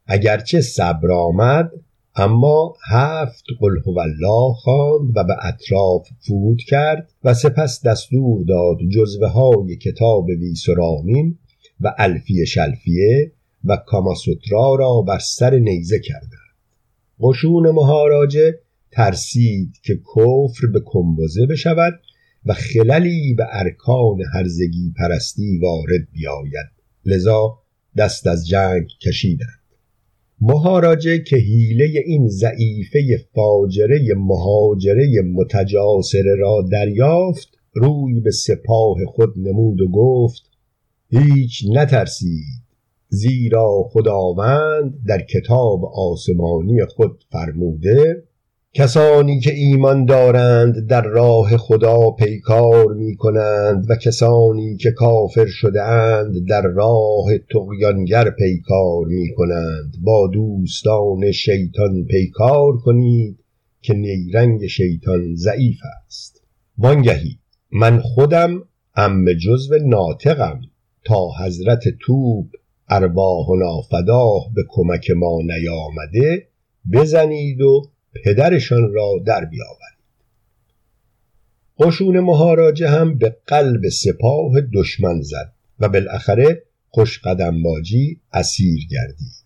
اگرچه 0.07 0.61
صبر 0.61 1.11
آمد 1.11 1.71
اما 2.15 2.73
هفت 2.89 3.43
قل 3.59 3.79
هو 3.85 3.99
الله 3.99 4.53
خواند 4.53 5.17
و 5.17 5.23
به 5.23 5.35
اطراف 5.41 6.07
فرود 6.19 6.61
کرد 6.61 7.09
و 7.23 7.33
سپس 7.33 7.81
دستور 7.85 8.45
داد 8.47 8.77
جزوه 8.95 9.27
های 9.27 9.75
کتاب 9.75 10.25
ویسرامین 10.25 11.37
و 11.81 11.93
الفی 11.97 12.45
شلفیه 12.45 13.31
و 13.65 13.77
کاماسوترا 13.77 14.75
را 14.75 15.01
بر 15.01 15.19
سر 15.19 15.55
نیزه 15.55 15.99
کردند. 15.99 16.55
قشون 17.19 17.71
مهاراجه 17.71 18.59
ترسید 18.91 19.73
که 19.83 19.95
کفر 19.95 20.67
به 20.73 20.81
کمبوزه 20.85 21.45
بشود 21.45 21.93
و 22.45 22.53
خللی 22.53 23.33
به 23.33 23.45
ارکان 23.51 24.21
هرزگی 24.33 24.93
پرستی 24.97 25.57
وارد 25.57 26.07
بیاید. 26.11 26.71
لذا 27.05 27.59
دست 27.97 28.27
از 28.27 28.47
جنگ 28.47 28.87
کشیدند. 29.01 29.65
مهاراجه 30.41 31.19
که 31.19 31.35
حیله 31.35 32.03
این 32.05 32.27
ضعیفه 32.27 33.27
فاجره 33.35 34.13
مهاجره 34.17 35.21
متجاسره 35.21 36.35
را 36.39 36.65
دریافت 36.71 37.57
روی 37.73 38.19
به 38.19 38.31
سپاه 38.31 38.97
خود 39.05 39.33
نمود 39.37 39.81
و 39.81 39.87
گفت 39.87 40.43
هیچ 41.09 41.65
نترسید 41.69 42.65
زیرا 43.09 43.89
خداوند 43.91 44.93
در 45.07 45.21
کتاب 45.21 45.85
آسمانی 45.85 46.85
خود 46.85 47.23
فرموده 47.31 48.23
کسانی 48.77 49.39
که 49.39 49.53
ایمان 49.53 50.05
دارند 50.05 50.87
در 50.87 51.01
راه 51.01 51.57
خدا 51.57 52.11
پیکار 52.11 52.93
می 52.93 53.15
کنند 53.15 53.85
و 53.89 53.95
کسانی 53.95 54.77
که 54.77 54.91
کافر 54.91 55.45
شده 55.45 55.83
اند 55.83 56.47
در 56.47 56.61
راه 56.61 57.25
تقیانگر 57.53 58.29
پیکار 58.29 59.05
می 59.05 59.27
کنند 59.35 59.95
با 60.01 60.29
دوستان 60.33 61.31
شیطان 61.31 62.05
پیکار 62.05 62.77
کنید 62.77 63.39
که 63.81 63.93
نیرنگ 63.93 64.67
شیطان 64.67 65.35
ضعیف 65.35 65.79
است. 66.05 66.41
وانگهی 66.77 67.37
من 67.71 67.99
خودم 67.99 68.63
ام 68.95 69.33
جزو 69.33 69.75
ناطقم. 69.85 70.61
تا 71.05 71.27
حضرت 71.39 71.83
توب 72.01 72.49
ارواحنا 72.89 73.81
فداه 73.81 74.49
به 74.55 74.61
کمک 74.69 75.11
ما 75.11 75.39
نیامده 75.41 76.47
بزنید 76.93 77.61
و 77.61 77.94
پدرشان 78.23 78.93
را 78.93 79.11
در 79.25 79.45
بیاورید. 79.45 79.95
قشون 81.79 82.19
مهاراجه 82.19 82.89
هم 82.89 83.17
به 83.17 83.37
قلب 83.47 83.89
سپاه 83.89 84.61
دشمن 84.73 85.21
زد 85.21 85.53
و 85.79 85.89
بالاخره 85.89 86.63
خوش 86.89 87.21
باجی 87.63 88.19
اسیر 88.33 88.87
گردید. 88.91 89.45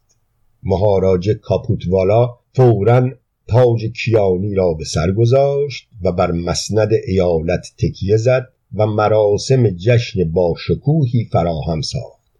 مهاراج 0.63 1.29
کاپوتوالا 1.29 2.37
فورا 2.53 3.09
تاج 3.47 3.85
کیانی 3.85 4.55
را 4.55 4.73
به 4.73 4.85
سر 4.85 5.11
گذاشت 5.11 5.87
و 6.01 6.11
بر 6.11 6.31
مسند 6.31 6.89
ایالت 7.07 7.67
تکیه 7.77 8.17
زد 8.17 8.47
و 8.75 8.85
مراسم 8.85 9.69
جشن 9.69 10.31
با 10.31 10.55
شکوهی 10.67 11.29
فراهم 11.31 11.81
ساخت. 11.81 12.31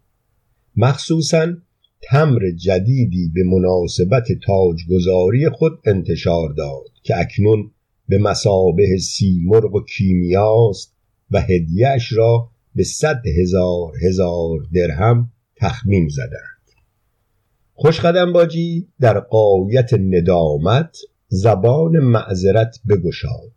مخصوصا 0.76 1.52
تمر 2.02 2.50
جدیدی 2.50 3.32
به 3.34 3.44
مناسبت 3.44 4.24
تاجگذاری 4.46 5.48
خود 5.48 5.72
انتشار 5.84 6.52
داد 6.52 6.84
که 7.02 7.18
اکنون 7.18 7.70
به 8.08 8.18
مسابه 8.18 8.98
سیمرغ 8.98 9.74
و 9.74 9.84
کیمیاست 9.84 10.94
و 11.30 11.40
هدیهش 11.40 12.12
را 12.12 12.50
به 12.74 12.84
صد 12.84 13.22
هزار 13.40 13.92
هزار 14.02 14.58
درهم 14.74 15.30
تخمین 15.56 16.08
زدند. 16.08 16.60
خوشقدم 17.74 18.32
باجی 18.32 18.88
در 19.00 19.20
قایت 19.20 19.94
ندامت 19.94 20.96
زبان 21.28 21.98
معذرت 21.98 22.80
بگشاد. 22.88 23.52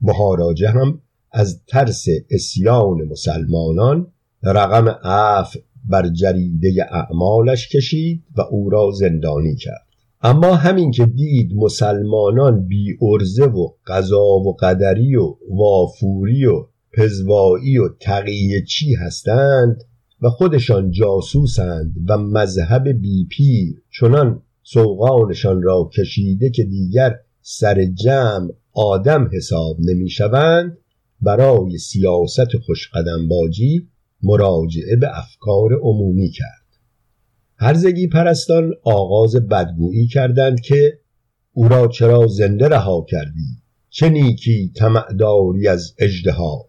مهاراجه 0.00 0.68
هم 0.68 1.00
از 1.32 1.60
ترس 1.66 2.04
اسیان 2.30 3.04
مسلمانان 3.10 4.12
رقم 4.42 4.88
عفو 4.88 5.58
بر 5.88 6.08
جریده 6.08 6.86
اعمالش 6.90 7.68
کشید 7.68 8.24
و 8.36 8.40
او 8.40 8.70
را 8.70 8.90
زندانی 8.90 9.56
کرد. 9.56 9.86
اما 10.22 10.54
همین 10.54 10.90
که 10.90 11.06
دید 11.06 11.52
مسلمانان 11.54 12.66
بی 12.66 12.98
ارزه 13.02 13.44
و 13.44 13.68
قضا 13.86 14.24
و 14.24 14.56
قدری 14.60 15.16
و 15.16 15.36
وافوری 15.50 16.44
و 16.44 16.66
پزوایی 16.92 17.78
و 17.78 17.88
تقیه 18.00 18.64
چی 18.68 18.94
هستند 18.94 19.84
و 20.22 20.28
خودشان 20.28 20.90
جاسوسند 20.90 21.94
و 22.08 22.18
مذهب 22.18 22.88
بی 22.88 23.26
پیر 23.30 23.82
چنان 24.00 24.42
سوقانشان 24.62 25.62
را 25.62 25.90
کشیده 25.98 26.50
که 26.50 26.64
دیگر 26.64 27.16
سر 27.40 27.84
جمع 27.84 28.48
آدم 28.72 29.30
حساب 29.32 29.76
نمی 29.80 30.10
شوند 30.10 30.78
برای 31.20 31.78
سیاست 31.78 32.56
خوشقدم 32.66 33.28
باجی 33.28 33.88
مراجعه 34.24 34.96
به 34.96 35.18
افکار 35.18 35.70
عمومی 35.82 36.30
کرد. 36.30 36.64
هرزگی 37.56 38.08
پرستان 38.08 38.72
آغاز 38.84 39.36
بدگویی 39.36 40.06
کردند 40.06 40.60
که 40.60 40.98
او 41.52 41.68
را 41.68 41.88
چرا 41.88 42.26
زنده 42.26 42.68
رها 42.68 43.06
کردی؟ 43.08 43.64
چه 43.90 44.08
نیکی 44.08 44.72
تمعداری 44.76 45.68
از 45.68 45.94
اجدها 45.98 46.68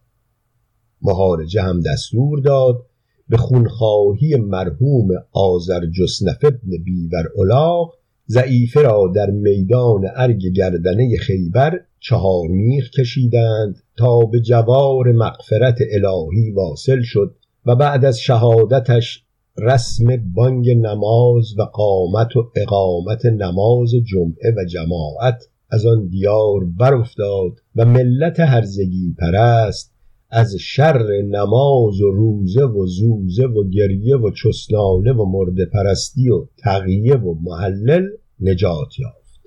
مهارجه 1.02 1.62
هم 1.62 1.80
دستور 1.80 2.40
داد 2.40 2.86
به 3.30 3.38
خونخواهی 3.38 4.36
مرحوم 4.36 5.08
آذر 5.32 5.86
جسنف 5.86 6.38
ابن 6.44 6.84
بیور 6.84 7.24
الاغ 7.38 7.94
ضعیفه 8.30 8.82
را 8.82 9.12
در 9.16 9.32
میدان 9.32 10.02
ارگ 10.16 10.42
گردنه 10.56 11.18
خیبر 11.18 11.80
چهار 12.00 12.48
میخ 12.48 12.90
کشیدند 12.90 13.76
تا 13.98 14.20
به 14.20 14.42
جوار 14.42 15.12
مغفرت 15.12 15.78
الهی 15.92 16.52
واصل 16.52 17.02
شد 17.02 17.36
و 17.66 17.76
بعد 17.76 18.06
از 18.06 18.20
شهادتش 18.20 19.24
رسم 19.58 20.06
بانگ 20.34 20.70
نماز 20.70 21.60
و 21.60 21.62
قامت 21.62 22.36
و 22.36 22.52
اقامت 22.56 23.26
نماز 23.26 23.92
جمعه 24.06 24.54
و 24.58 24.66
جماعت 24.66 25.44
از 25.70 25.86
آن 25.86 26.08
دیار 26.08 26.66
برافتاد 26.80 27.52
و 27.76 27.86
ملت 27.86 28.40
هرزگی 28.40 29.16
پرست 29.20 29.96
از 30.30 30.56
شر 30.56 31.22
نماز 31.22 32.02
و 32.02 32.12
روزه 32.12 32.64
و 32.64 32.86
زوزه 32.86 33.46
و 33.46 33.70
گریه 33.70 34.18
و 34.18 34.32
چسنانه 34.32 35.14
و 35.14 35.26
مرد 35.26 35.70
پرستی 35.74 36.30
و 36.30 36.46
تقیه 36.58 37.16
و 37.16 37.36
محلل 37.42 38.08
نجات 38.40 39.00
یافت. 39.00 39.42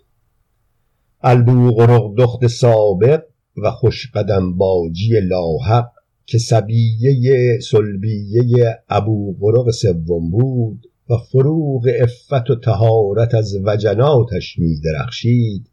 البوغ 1.22 2.14
دخت 2.18 2.46
سابق 2.46 3.22
و 3.57 3.70
خوشقدم 3.70 4.57
باجی 4.57 5.20
لاحق 5.20 5.90
که 6.31 6.38
سبیه 6.38 7.59
سلبیه 7.61 8.79
ابو 8.88 9.37
قرق 9.41 9.71
سوم 9.71 10.31
بود 10.31 10.87
و 11.11 11.17
فروغ 11.17 11.88
افت 12.01 12.51
و 12.51 12.57
تهارت 12.57 13.35
از 13.35 13.57
وجناتش 13.64 14.59
می 14.59 14.81
درخشید 14.81 15.71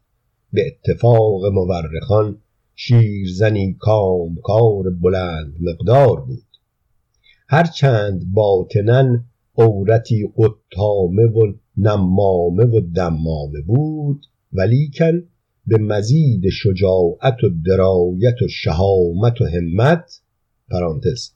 به 0.52 0.66
اتفاق 0.66 1.46
مورخان 1.46 2.38
شیرزنی 2.74 3.76
کامکار 3.78 4.90
بلند 5.02 5.54
مقدار 5.60 6.20
بود. 6.20 6.46
هرچند 7.48 8.32
باطنا 8.32 9.18
عورتی 9.58 10.32
قطامه 10.36 11.22
و 11.22 11.52
نمامه 11.76 12.64
و 12.64 12.80
دمامه 12.94 13.60
بود 13.66 14.26
ولیکن 14.52 15.22
به 15.66 15.78
مزید 15.78 16.48
شجاعت 16.48 17.44
و 17.44 17.48
درایت 17.66 18.42
و 18.42 18.48
شهامت 18.48 19.40
و 19.40 19.44
همت 19.44 20.20
پرانتز. 20.70 21.30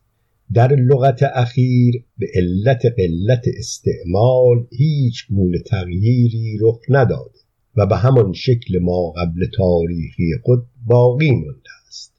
در 0.55 0.75
لغت 0.75 1.23
اخیر 1.23 2.05
به 2.19 2.27
علت 2.35 2.83
قلت 2.97 3.45
استعمال 3.59 4.67
هیچ 4.73 5.27
گونه 5.29 5.59
تغییری 5.59 6.59
رخ 6.61 6.79
نداده 6.89 7.39
و 7.77 7.87
به 7.87 7.97
همان 7.97 8.33
شکل 8.33 8.79
ما 8.79 9.11
قبل 9.11 9.47
تاریخی 9.57 10.33
خود 10.45 10.67
باقی 10.87 11.31
مانده 11.31 11.71
است. 11.89 12.13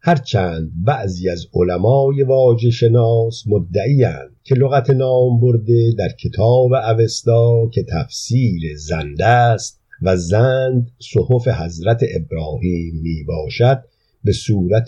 هرچند 0.00 0.72
بعضی 0.84 1.28
از 1.28 1.46
علمای 1.54 2.22
واجه 2.22 2.70
شناس 2.70 3.44
مدعیند 3.46 4.36
که 4.44 4.54
لغت 4.54 4.90
نام 4.90 5.40
برده 5.40 5.92
در 5.98 6.08
کتاب 6.08 6.72
اوستا 6.72 7.70
که 7.72 7.86
تفسیر 7.88 8.76
زنده 8.76 9.26
است 9.26 9.80
و 10.02 10.16
زند 10.16 10.90
صحف 10.98 11.48
حضرت 11.48 12.00
ابراهیم 12.14 12.94
می 13.02 13.24
باشد 13.24 13.84
به 14.24 14.32
صورت 14.32 14.86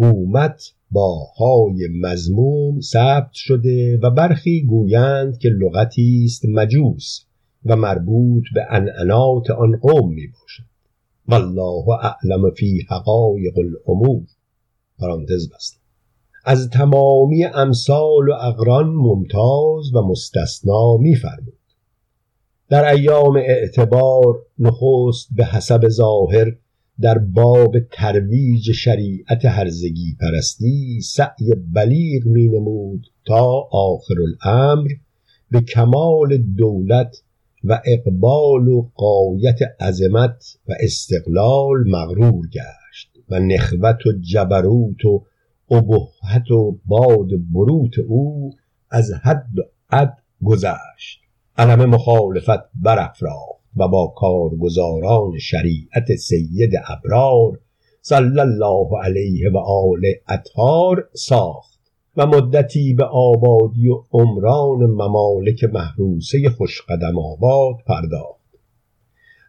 حومت 0.00 0.72
با 0.90 1.24
های 1.38 1.88
مزموم 2.00 2.80
ثبت 2.80 3.32
شده 3.32 3.98
و 4.02 4.10
برخی 4.10 4.62
گویند 4.62 5.38
که 5.38 5.48
لغتی 5.48 6.22
است 6.24 6.44
مجوس 6.48 7.24
و 7.64 7.76
مربوط 7.76 8.44
به 8.54 8.60
انعنات 8.70 9.50
آن 9.50 9.76
قوم 9.76 10.14
می 10.14 10.26
باشد 10.26 10.70
والله 11.28 11.88
اعلم 11.88 12.50
فی 12.50 12.86
حقایق 12.88 13.58
الامور. 13.58 14.22
پرانتز 14.98 15.50
بست. 15.50 15.80
از 16.44 16.70
تمامی 16.70 17.44
امثال 17.44 18.28
و 18.28 18.32
اقران 18.32 18.86
ممتاز 18.86 19.94
و 19.94 20.02
مستثنا 20.02 20.96
میفرمود. 20.96 21.54
در 22.68 22.92
ایام 22.92 23.36
اعتبار 23.36 24.42
نخست 24.58 25.28
به 25.36 25.44
حسب 25.44 25.88
ظاهر 25.88 26.56
در 27.00 27.18
باب 27.18 27.78
ترویج 27.92 28.72
شریعت 28.72 29.44
هرزگی 29.44 30.16
پرستی 30.20 31.00
سعی 31.00 31.54
بلیغ 31.72 32.26
می 32.26 32.48
نمود 32.48 33.06
تا 33.26 33.68
آخر 33.72 34.14
الامر 34.20 34.88
به 35.50 35.60
کمال 35.60 36.36
دولت 36.36 37.16
و 37.64 37.80
اقبال 37.86 38.68
و 38.68 38.90
قایت 38.94 39.58
عظمت 39.80 40.58
و 40.68 40.72
استقلال 40.80 41.84
مغرور 41.86 42.48
گشت 42.48 43.10
و 43.30 43.40
نخوت 43.40 44.06
و 44.06 44.12
جبروت 44.20 45.04
و 45.04 45.24
ابهت 45.70 46.50
و 46.50 46.78
باد 46.86 47.28
بروت 47.52 47.98
او 48.08 48.50
از 48.90 49.12
حد 49.22 49.58
و 49.58 49.62
عد 49.90 50.14
گذشت. 50.44 51.20
علم 51.56 51.84
مخالفت 51.90 52.70
برافراخت. 52.74 53.59
و 53.76 53.88
با 53.88 54.06
کارگزاران 54.16 55.38
شریعت 55.38 56.14
سید 56.18 56.70
ابرار 56.88 57.60
صلی 58.02 58.40
الله 58.40 58.88
علیه 59.02 59.50
و 59.50 59.58
آل 59.58 60.00
اطهار 60.28 61.08
ساخت 61.12 61.80
و 62.16 62.26
مدتی 62.26 62.94
به 62.94 63.04
آبادی 63.04 63.88
و 63.88 64.02
عمران 64.12 64.86
ممالک 64.86 65.64
محروسه 65.64 66.50
خوشقدم 66.50 67.18
آباد 67.18 67.76
پرداخت. 67.86 68.40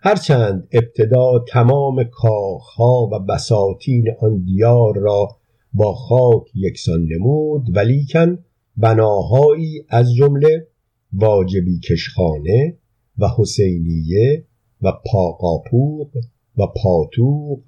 هرچند 0.04 0.68
ابتدا 0.72 1.40
تمام 1.48 2.04
کاخها 2.04 3.10
و 3.12 3.20
بساتین 3.20 4.06
آن 4.22 4.44
دیار 4.44 4.98
را 4.98 5.28
با 5.74 5.94
خاک 5.94 6.44
یکسان 6.56 7.08
نمود 7.12 7.78
ولیکن 7.78 8.38
بناهایی 8.78 9.86
از 9.90 10.14
جمله 10.14 10.68
واجبی 11.14 11.80
کشخانه 11.80 12.78
و 13.22 13.28
حسینیه 13.38 14.46
و 14.82 14.92
پاقاپوق 15.12 16.18
و 16.58 16.68
پاتوق 16.68 17.60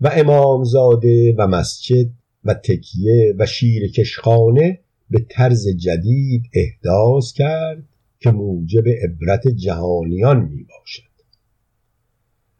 و 0.00 0.10
امامزاده 0.12 1.34
و 1.38 1.46
مسجد 1.46 2.10
و 2.44 2.54
تکیه 2.54 3.34
و 3.38 3.46
شیر 3.46 3.92
کشخانه 3.92 4.78
به 5.10 5.26
طرز 5.30 5.68
جدید 5.68 6.42
احداث 6.54 7.32
کرد 7.32 7.84
که 8.20 8.30
موجب 8.30 8.84
عبرت 8.88 9.48
جهانیان 9.48 10.40
می 10.40 10.62
باشد 10.64 11.12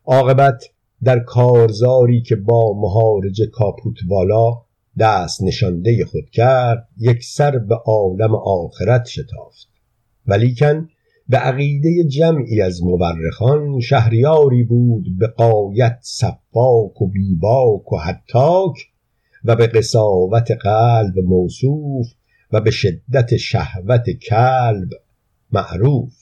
عاقبت 0.05 0.65
در 1.05 1.19
کارزاری 1.19 2.23
که 2.23 2.37
با 2.37 2.81
مهارج 2.81 3.43
کاپوتوالا 3.53 4.62
دست 4.99 5.43
نشانده 5.43 6.05
خود 6.05 6.31
کرد 6.31 6.88
یک 6.99 7.25
سر 7.25 7.59
به 7.59 7.75
عالم 7.75 8.35
آخرت 8.35 9.07
شتافت. 9.07 9.69
ولیکن 10.27 10.88
به 11.28 11.37
عقیده 11.37 12.04
جمعی 12.04 12.61
از 12.61 12.82
مورخان 12.82 13.80
شهریاری 13.80 14.64
بود 14.64 15.18
به 15.18 15.26
قایت 15.26 15.98
صفاک 16.00 17.02
و 17.02 17.06
بیباک 17.06 17.92
و 17.92 17.98
حتاک 17.98 18.74
و 19.44 19.56
به 19.56 19.66
قصاوت 19.66 20.50
قلب 20.50 21.18
موصوف 21.18 22.06
و 22.52 22.61
به 22.61 22.70
شدت 22.70 23.37
شهوت 23.37 24.11
کلب 24.11 24.88
معروف. 25.52 26.12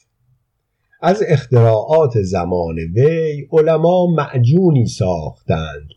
از 1.02 1.22
اختراعات 1.28 2.22
زمان 2.22 2.78
وی 2.78 3.48
علما 3.52 4.06
معجونی 4.06 4.86
ساختند 4.86 5.88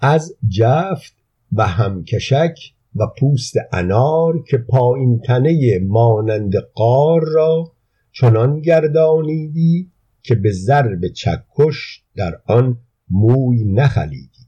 از 0.00 0.34
جفت 0.48 1.14
و 1.52 1.66
همکشک 1.66 2.54
و 2.96 3.06
پوست 3.20 3.54
انار 3.72 4.42
که 4.50 4.58
پایین 4.58 5.20
تنه 5.20 5.78
مانند 5.88 6.52
قار 6.74 7.20
را 7.24 7.72
چنان 8.20 8.60
گردانیدی 8.60 9.90
که 10.22 10.34
به 10.34 10.52
ضرب 10.52 11.08
چکش 11.08 12.04
در 12.16 12.40
آن 12.46 12.78
موی 13.10 13.64
نخلیدی 13.64 14.46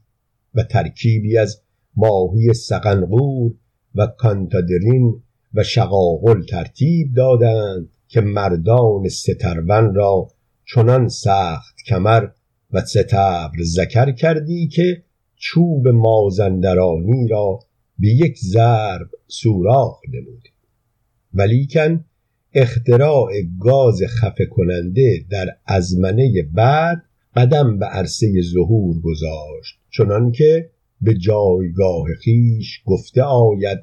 و 0.55 0.63
ترکیبی 0.63 1.37
از 1.37 1.61
ماهی 1.95 2.53
سقنقور 2.53 3.53
و 3.95 4.07
کانتادرین 4.07 5.23
و 5.53 5.63
شقاقل 5.63 6.45
ترتیب 6.45 7.13
دادند 7.15 7.89
که 8.07 8.21
مردان 8.21 9.09
سترون 9.09 9.95
را 9.95 10.27
چنان 10.65 11.07
سخت 11.07 11.75
کمر 11.87 12.27
و 12.71 12.81
ستبر 12.81 13.63
زکر 13.63 14.11
کردی 14.11 14.67
که 14.67 15.03
چوب 15.35 15.87
مازندرانی 15.87 17.27
را 17.27 17.59
به 17.99 18.07
یک 18.07 18.39
ضرب 18.39 19.09
سوراخ 19.27 19.99
نمودی. 20.13 20.49
ولیکن 21.33 22.05
اختراع 22.53 23.31
گاز 23.59 24.01
خفه 24.07 24.45
کننده 24.45 25.25
در 25.29 25.47
ازمنه 25.65 26.49
بعد 26.53 27.03
قدم 27.35 27.79
به 27.79 27.85
عرصه 27.85 28.41
ظهور 28.41 29.01
گذاشت 29.01 29.79
چنان 29.89 30.31
که 30.31 30.69
به 31.01 31.13
جایگاه 31.13 32.05
خیش 32.23 32.81
گفته 32.85 33.23
آید 33.23 33.79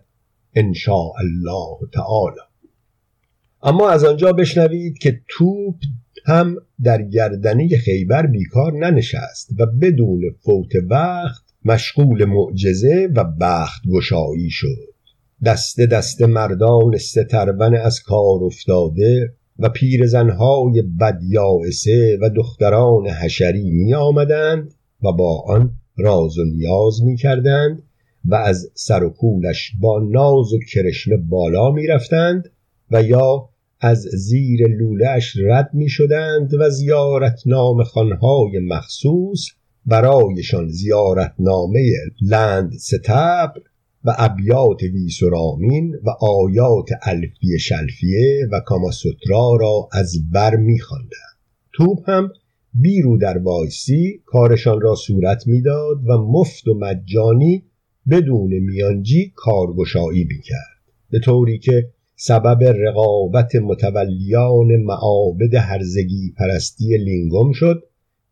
ان 0.54 0.72
الله 1.18 1.90
تعالی. 1.92 2.40
اما 3.62 3.90
از 3.90 4.04
آنجا 4.04 4.32
بشنوید 4.32 4.98
که 4.98 5.20
توپ 5.28 5.74
هم 6.26 6.56
در 6.82 7.02
گردنه 7.02 7.68
خیبر 7.68 8.26
بیکار 8.26 8.72
ننشست 8.72 9.50
و 9.58 9.66
بدون 9.66 10.22
فوت 10.40 10.72
وقت 10.90 11.42
مشغول 11.64 12.24
معجزه 12.24 13.08
و 13.16 13.24
بخت 13.40 13.82
گشایی 13.92 14.50
شد. 14.50 14.97
دسته 15.44 15.86
دسته 15.86 16.26
مردان 16.26 16.96
سترون 16.98 17.74
از 17.74 18.00
کار 18.00 18.44
افتاده 18.44 19.32
و 19.58 19.68
پیرزنهای 19.68 20.82
بدیائسه 21.00 22.18
و 22.22 22.30
دختران 22.30 23.06
حشری 23.06 23.70
می 23.70 23.94
آمدند 23.94 24.74
و 25.02 25.12
با 25.12 25.44
آن 25.46 25.72
راز 25.96 26.38
و 26.38 26.44
نیاز 26.44 27.02
می 27.02 27.16
کردند 27.16 27.82
و 28.24 28.34
از 28.34 28.70
سر 28.74 29.04
و 29.04 29.10
کولش 29.10 29.72
با 29.80 30.00
ناز 30.10 30.52
و 30.52 30.58
کرشمه 30.72 31.16
بالا 31.16 31.70
می 31.70 31.86
رفتند 31.86 32.50
و 32.90 33.02
یا 33.02 33.48
از 33.80 33.98
زیر 34.00 34.68
لولهش 34.68 35.36
رد 35.36 35.70
می 35.72 35.88
شدند 35.88 36.54
و 36.54 36.70
زیارتنامه 36.70 37.84
خانهای 37.84 38.58
مخصوص 38.58 39.46
برایشان 39.86 40.68
زیارتنامه 40.68 41.80
لند 42.22 42.72
ستبر 42.72 43.62
و 44.04 44.14
ابیات 44.18 44.82
ویسرامین 44.82 45.94
و 46.04 46.10
آیات 46.10 46.88
الفی 47.02 47.58
شلفیه 47.58 48.46
و 48.52 48.60
کاماسوترا 48.60 49.56
را 49.60 49.88
از 49.92 50.30
بر 50.32 50.56
میخواندند. 50.56 51.38
توپ 51.72 52.10
هم 52.10 52.32
بیرو 52.74 53.18
در 53.18 53.38
وایسی 53.38 54.22
کارشان 54.26 54.80
را 54.80 54.94
صورت 54.94 55.46
می‌داد 55.46 55.96
و 56.08 56.18
مفت 56.18 56.68
و 56.68 56.74
مجانی 56.74 57.64
بدون 58.10 58.58
میانجی 58.58 59.32
کارگشایی 59.36 60.24
می‌کرد. 60.24 60.78
به 61.10 61.18
طوری 61.18 61.58
که 61.58 61.88
سبب 62.16 62.64
رقابت 62.64 63.56
متولیان 63.56 64.76
معابد 64.76 65.54
هرزگی 65.54 66.34
پرستی 66.38 66.96
لینگوم 66.96 67.52
شد 67.52 67.82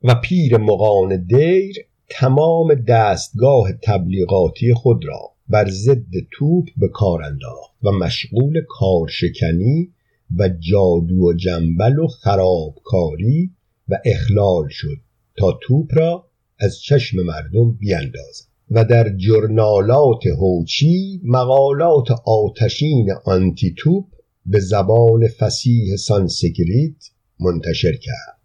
و 0.03 0.15
پیر 0.15 0.57
مقان 0.57 1.27
دیر 1.27 1.77
تمام 2.09 2.75
دستگاه 2.75 3.73
تبلیغاتی 3.83 4.75
خود 4.75 5.05
را 5.05 5.36
بر 5.49 5.71
ضد 5.71 6.07
توپ 6.33 6.69
به 6.77 6.89
کار 6.89 7.23
انداخت 7.23 7.73
و 7.83 7.91
مشغول 7.91 8.61
کارشکنی 8.69 9.93
و 10.37 10.49
جادو 10.49 11.17
و 11.17 11.33
جنبل 11.33 11.99
و 11.99 12.07
خرابکاری 12.07 13.51
و 13.89 13.99
اخلال 14.05 14.69
شد 14.71 14.97
تا 15.37 15.59
توپ 15.63 15.89
را 15.93 16.27
از 16.59 16.81
چشم 16.81 17.23
مردم 17.23 17.73
بیندازد 17.73 18.47
و 18.71 18.85
در 18.85 19.17
جرنالات 19.17 20.27
هوچی 20.39 21.21
مقالات 21.25 22.11
آتشین 22.27 23.13
آنتی 23.25 23.75
توپ 23.79 24.05
به 24.47 24.61
زبان 24.61 25.29
فصیح 25.29 25.97
سانسکریت 25.97 27.11
منتشر 27.41 27.93
کرد. 27.93 28.41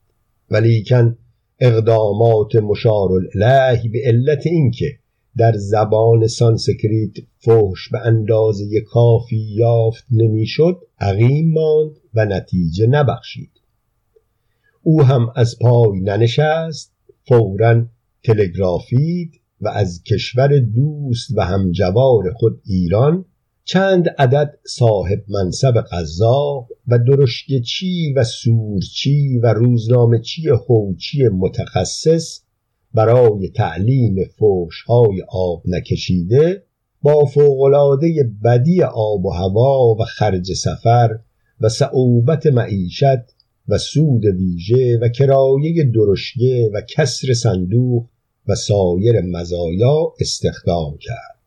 ولیکن 0.50 1.18
اقدامات 1.60 2.56
مشار 2.56 3.10
الیه 3.12 3.92
به 3.92 4.00
علت 4.06 4.48
اینکه 4.48 5.01
در 5.38 5.54
زبان 5.58 6.28
سانسکریت 6.28 7.13
فحش 7.39 7.89
به 7.91 8.00
اندازه 8.00 8.82
کافی 8.82 9.38
یافت 9.38 10.06
نمی‌شد 10.12 10.78
عقیم 11.00 11.54
ماند 11.54 11.91
و 12.13 12.26
نتیجه 12.26 12.88
نبخشید. 12.88 13.52
او 14.84 15.04
هم 15.04 15.28
از 15.36 15.60
پای 15.62 16.00
ننشست 16.00 16.94
فورا 17.28 17.86
تلگرافید 18.24 19.32
و 19.62 19.67
از 19.67 20.04
کشور 20.04 20.60
دوست 20.60 21.38
و 21.38 21.41
همجوار 21.41 22.34
خود 22.34 22.62
ایران 22.65 23.26
چند 23.63 24.10
عدد 24.17 24.60
صاحب 24.67 25.24
منصب 25.28 25.82
قذاق 25.91 26.67
و 26.88 26.98
درشگچی 26.98 28.13
و 28.13 28.24
سورچی 28.24 29.39
و 29.44 29.54
روزنامهچی 29.54 30.50
هوچی 30.50 31.28
متخصص 31.28 32.41
برای 32.93 33.49
تعلیم 33.49 34.15
فوشهای 34.39 35.21
آب 35.30 35.63
نکشیده 35.65 36.63
با 37.01 37.25
فوقلاده 37.25 38.32
بدی 38.43 38.84
آب 38.84 39.25
و 39.25 39.30
هوا 39.30 39.95
و 39.99 40.04
خرج 40.04 40.54
سفر 40.54 41.19
و 41.62 41.69
صعوبت 41.69 42.47
معیشت 42.47 43.36
و 43.67 43.77
سود 43.77 44.25
ویژه 44.25 44.99
و 45.01 45.10
کرایه 45.10 45.91
درشگه 45.95 46.69
و 46.73 46.82
کسر 46.82 47.34
صندوق 47.34 48.06
و 48.47 48.56
سایر 48.56 49.21
مزایا 49.21 50.13
استخدام 50.19 50.97
کرد. 50.97 51.41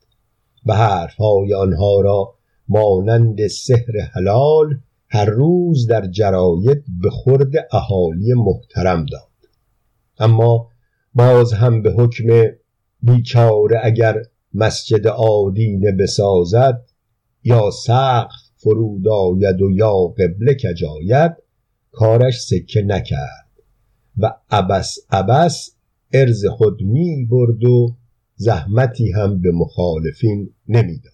و 0.67 0.75
حرفهای 0.75 1.55
آنها 1.55 2.01
را 2.01 2.35
مانند 2.69 3.47
سحر 3.47 3.99
حلال 4.15 4.79
هر 5.09 5.25
روز 5.25 5.87
در 5.87 6.07
جراید 6.07 6.85
به 7.03 7.11
خورد 7.11 7.53
اهالی 7.73 8.33
محترم 8.35 9.07
داد. 9.07 9.51
اما 10.19 10.69
باز 11.15 11.53
هم 11.53 11.83
به 11.83 11.93
حکم 11.93 12.43
بیچاره 13.03 13.81
اگر 13.83 14.23
مسجد 14.55 15.07
آدینه 15.07 15.93
بسازد 15.93 16.85
یا 17.45 17.71
سقف 17.71 18.45
فرود 18.57 19.09
آید 19.09 19.63
و 19.63 19.71
یا 19.71 19.95
قبله 19.95 20.57
کجاید 20.63 21.33
کارش 21.93 22.41
سکه 22.41 22.83
نکرد 22.83 23.49
و 24.19 24.35
ابس 24.51 24.99
ابس 25.11 25.71
ارز 26.13 26.47
خود 26.47 26.83
می 26.83 27.25
برد 27.25 27.65
و 27.65 27.97
زحمتی 28.37 29.13
هم 29.13 29.41
به 29.41 29.53
مخالفین 29.53 30.51
نمی‌داد. 30.69 31.13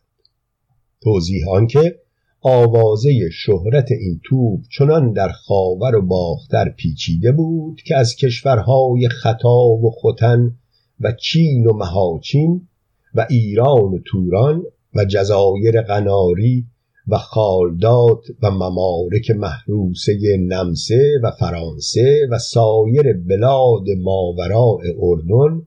توضیح 1.03 1.49
آنکه 1.49 1.99
آوازه 2.43 3.31
شهرت 3.33 3.91
این 3.91 4.21
توپ 4.25 4.61
چنان 4.79 5.13
در 5.13 5.29
خاور 5.29 5.97
و 5.97 6.07
باختر 6.07 6.69
پیچیده 6.69 7.33
بود 7.33 7.81
که 7.87 7.97
از 7.97 8.17
کشورهای 8.17 9.09
خطا 9.09 9.67
و 9.67 9.91
ختن 9.91 10.57
و 11.01 11.13
چین 11.13 11.67
و 11.67 11.73
مهاچین 11.73 12.69
و 13.15 13.27
ایران 13.31 13.95
و 13.95 13.99
توران 14.07 14.63
و 14.95 15.05
جزایر 15.05 15.83
قناری 15.83 16.67
و 17.09 17.19
خالدات 17.19 18.23
و 18.43 18.51
ممالک 18.51 19.31
محروسه 19.31 20.37
نمسه 20.49 21.19
و 21.23 21.31
فرانسه 21.31 22.27
و 22.31 22.39
سایر 22.39 23.13
بلاد 23.29 23.85
ماوراء 23.99 24.79
اردن 25.01 25.63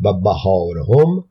و 0.00 0.12
بهارهم 0.12 1.24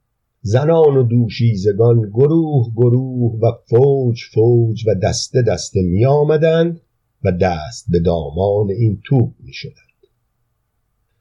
زنان 0.45 0.97
و 0.97 1.03
دوشیزگان 1.03 2.01
گروه 2.09 2.71
گروه 2.75 3.39
و 3.41 3.51
فوج 3.69 4.23
فوج 4.33 4.87
و 4.87 4.95
دسته 5.03 5.41
دسته 5.41 5.81
می 5.81 6.05
آمدند 6.05 6.81
و 7.23 7.31
دست 7.31 7.85
به 7.89 7.99
دامان 7.99 8.69
این 8.69 9.01
توپ 9.05 9.33
می 9.39 9.53
شدند. 9.53 10.07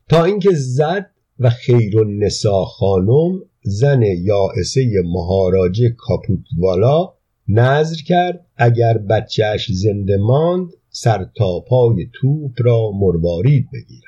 تا 0.08 0.24
اینکه 0.24 0.50
زد 0.52 1.10
و 1.38 1.50
خیر 1.50 1.98
النسا 1.98 2.64
خانم 2.64 3.40
زن 3.62 4.02
یائسه 4.02 5.02
مهاراج 5.04 5.82
کاپوتوالا 5.96 7.14
نظر 7.48 7.96
کرد 7.96 8.46
اگر 8.56 8.98
بچهش 8.98 9.72
زنده 9.72 10.16
ماند 10.16 10.72
سر 10.90 11.26
تا 11.36 11.60
پای 11.60 12.06
توپ 12.12 12.52
را 12.58 12.90
مروارید 12.90 13.68
بگیرد. 13.72 14.02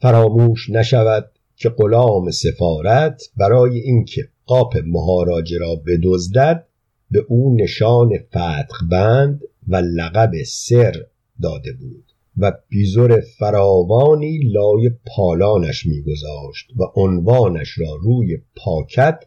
فراموش 0.00 0.70
نشود 0.70 1.30
که 1.60 1.68
غلام 1.68 2.30
سفارت 2.30 3.22
برای 3.36 3.78
اینکه 3.78 4.28
قاپ 4.46 4.76
مهاراجه 4.86 5.58
را 5.58 5.74
بدزدد 5.86 6.66
به 7.10 7.24
او 7.28 7.56
نشان 7.56 8.18
فتح 8.28 8.88
بند 8.90 9.40
و 9.68 9.76
لقب 9.76 10.30
سر 10.46 10.94
داده 11.42 11.72
بود 11.72 12.04
و 12.36 12.52
بیزور 12.68 13.20
فراوانی 13.20 14.38
لای 14.38 14.90
پالانش 15.06 15.86
میگذاشت 15.86 16.70
و 16.76 17.00
عنوانش 17.00 17.78
را 17.78 17.94
روی 18.02 18.38
پاکت 18.56 19.18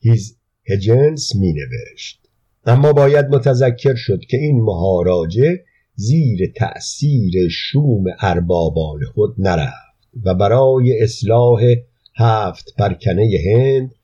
هیز 0.00 0.36
هجنس 0.70 1.36
می 1.36 1.52
نوشت 1.52 2.28
اما 2.64 2.92
باید 2.92 3.26
متذکر 3.26 3.94
شد 3.94 4.20
که 4.20 4.36
این 4.36 4.60
مهاراجه 4.60 5.64
زیر 5.94 6.52
تأثیر 6.56 7.48
شوم 7.50 8.04
اربابان 8.20 9.04
خود 9.14 9.34
نرفت. 9.38 9.89
و 10.24 10.34
برای 10.34 11.02
اصلاح 11.02 11.74
هفت 12.16 12.74
پرکنه 12.78 13.30
هند 13.46 13.94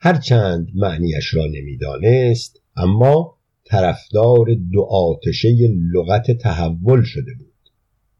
هرچند 0.00 0.68
معنیش 0.74 1.34
را 1.34 1.46
نمی‌دانست 1.46 2.60
اما 2.76 3.36
طرفدار 3.64 4.46
دو 4.72 4.82
آتشه 4.90 5.48
لغت 5.92 6.30
تحول 6.30 7.02
شده 7.02 7.34
بود 7.38 7.54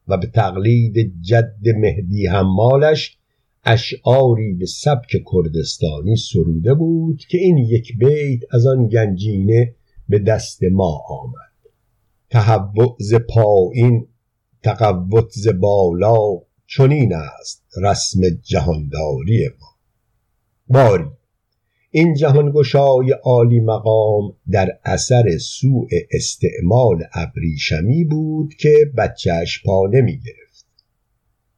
و 0.09 0.17
به 0.17 0.27
تقلید 0.27 1.15
جد 1.21 1.69
مهدی 1.77 2.27
حمالش 2.27 3.19
اشعاری 3.65 4.55
به 4.55 4.67
سبک 4.67 5.17
کردستانی 5.33 6.17
سروده 6.17 6.75
بود 6.75 7.19
که 7.29 7.39
این 7.39 7.59
یک 7.59 7.99
بیت 7.99 8.41
از 8.55 8.67
آن 8.67 8.89
گنجینه 8.89 9.75
به 10.09 10.19
دست 10.19 10.63
ما 10.73 11.03
آمد. 11.09 11.55
تهوع 12.31 12.97
ز 13.01 13.15
پایین 13.15 14.07
تقوت 14.63 15.31
ز 15.31 15.49
بالا 15.49 16.41
چنین 16.77 17.15
است 17.15 17.65
رسم 17.83 18.21
جهانداری 18.43 19.49
ما. 19.61 19.69
باری 20.69 21.05
این 21.91 22.15
جهانگشای 22.15 23.11
عالی 23.11 23.61
مقام 23.61 24.37
در 24.51 24.79
اثر 24.85 25.39
سوء 25.39 25.89
استعمال 26.11 27.03
ابریشمی 27.13 28.05
بود 28.05 28.55
که 28.55 28.93
بچهش 28.99 29.63
پا 29.65 29.87
نمی 29.93 30.19
گرفت 30.19 30.67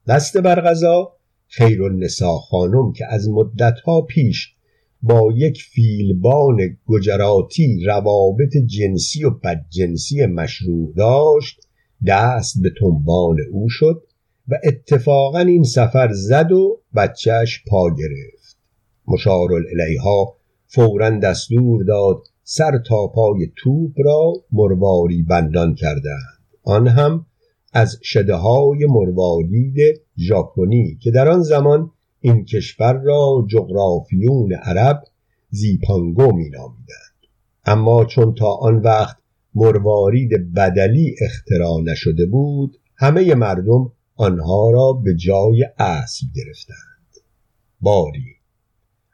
دست 0.08 0.36
بر 0.36 0.60
غذا 0.60 1.12
خیر 1.46 1.82
النسا 1.82 2.38
خانم 2.38 2.92
که 2.92 3.06
از 3.06 3.28
مدتها 3.28 4.00
پیش 4.00 4.54
با 5.02 5.32
یک 5.36 5.62
فیلبان 5.62 6.76
گجراتی 6.86 7.84
روابط 7.84 8.56
جنسی 8.66 9.24
و 9.24 9.30
بدجنسی 9.30 10.26
مشروع 10.26 10.94
داشت 10.96 11.60
دست 12.06 12.62
به 12.62 12.70
تنبان 12.80 13.36
او 13.52 13.68
شد 13.68 14.05
و 14.48 14.54
اتفاقا 14.64 15.38
این 15.38 15.62
سفر 15.64 16.12
زد 16.12 16.52
و 16.52 16.80
بچهش 16.96 17.64
پا 17.68 17.90
گرفت 17.90 18.56
مشار 19.08 19.52
الیها 19.52 20.36
فورا 20.66 21.10
دستور 21.10 21.84
داد 21.84 22.22
سر 22.42 22.78
تا 22.88 23.06
پای 23.06 23.52
توپ 23.56 23.92
را 24.04 24.32
مرواری 24.52 25.22
بندان 25.22 25.74
کردند 25.74 26.40
آن 26.62 26.88
هم 26.88 27.26
از 27.72 27.98
شده 28.02 28.34
های 28.34 28.86
مروارید 28.86 30.00
ژاپنی 30.18 30.98
که 31.02 31.10
در 31.10 31.28
آن 31.28 31.42
زمان 31.42 31.90
این 32.20 32.44
کشور 32.44 32.92
را 32.92 33.46
جغرافیون 33.50 34.52
عرب 34.52 35.02
زیپانگو 35.50 36.32
می 36.32 36.50
نامیدند. 36.50 37.16
اما 37.64 38.04
چون 38.04 38.34
تا 38.34 38.52
آن 38.52 38.76
وقت 38.76 39.16
مروارید 39.54 40.54
بدلی 40.54 41.14
اختراع 41.20 41.80
نشده 41.84 42.26
بود 42.26 42.78
همه 42.96 43.34
مردم 43.34 43.92
آنها 44.16 44.70
را 44.70 44.92
به 44.92 45.14
جای 45.14 45.64
اصل 45.78 46.26
گرفتند. 46.34 47.24
باری. 47.80 48.36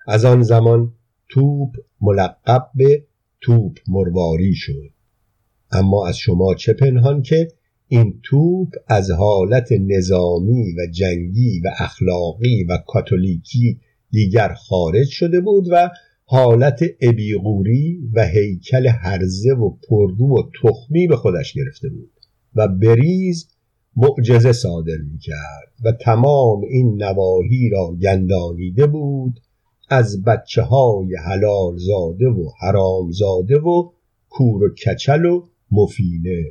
از 0.06 0.24
آن 0.24 0.42
زمان 0.42 0.92
توپ 1.28 1.76
ملقب 2.00 2.70
به 2.74 3.04
توپ 3.40 3.78
مرواری 3.88 4.54
شد. 4.54 4.90
اما 5.70 6.08
از 6.08 6.16
شما 6.16 6.54
چه 6.54 6.72
پنهان 6.72 7.22
که 7.22 7.48
این 7.88 8.20
توپ 8.22 8.68
از 8.88 9.10
حالت 9.10 9.68
نظامی 9.72 10.72
و 10.72 10.86
جنگی 10.92 11.60
و 11.60 11.70
اخلاقی 11.78 12.64
و 12.64 12.78
کاتولیکی 12.86 13.80
دیگر 14.10 14.54
خارج 14.54 15.08
شده 15.08 15.40
بود 15.40 15.68
و 15.70 15.90
حالت 16.24 16.80
ابیغوری 17.00 18.00
و 18.12 18.26
هیکل 18.26 18.86
هرزه 18.86 19.52
و 19.52 19.70
پردو 19.88 20.24
و 20.24 20.42
تخمی 20.62 21.06
به 21.06 21.16
خودش 21.16 21.52
گرفته 21.52 21.88
بود 21.88 22.10
و 22.54 22.68
بریز 22.68 23.48
معجزه 23.96 24.52
صادر 24.52 24.96
می 25.12 25.18
کرد 25.18 25.72
و 25.84 25.92
تمام 25.92 26.60
این 26.70 27.02
نواحی 27.02 27.68
را 27.68 27.96
گندانیده 28.02 28.86
بود 28.86 29.40
از 29.88 30.22
بچه 30.24 30.62
های 30.62 31.16
حلال 31.16 31.76
زاده 31.76 32.26
و 32.26 32.50
حرام 32.60 33.10
زاده 33.10 33.58
و 33.58 33.90
کور 34.28 34.64
و 34.64 34.74
کچل 34.74 35.24
و 35.24 35.48
مفینه. 35.70 36.44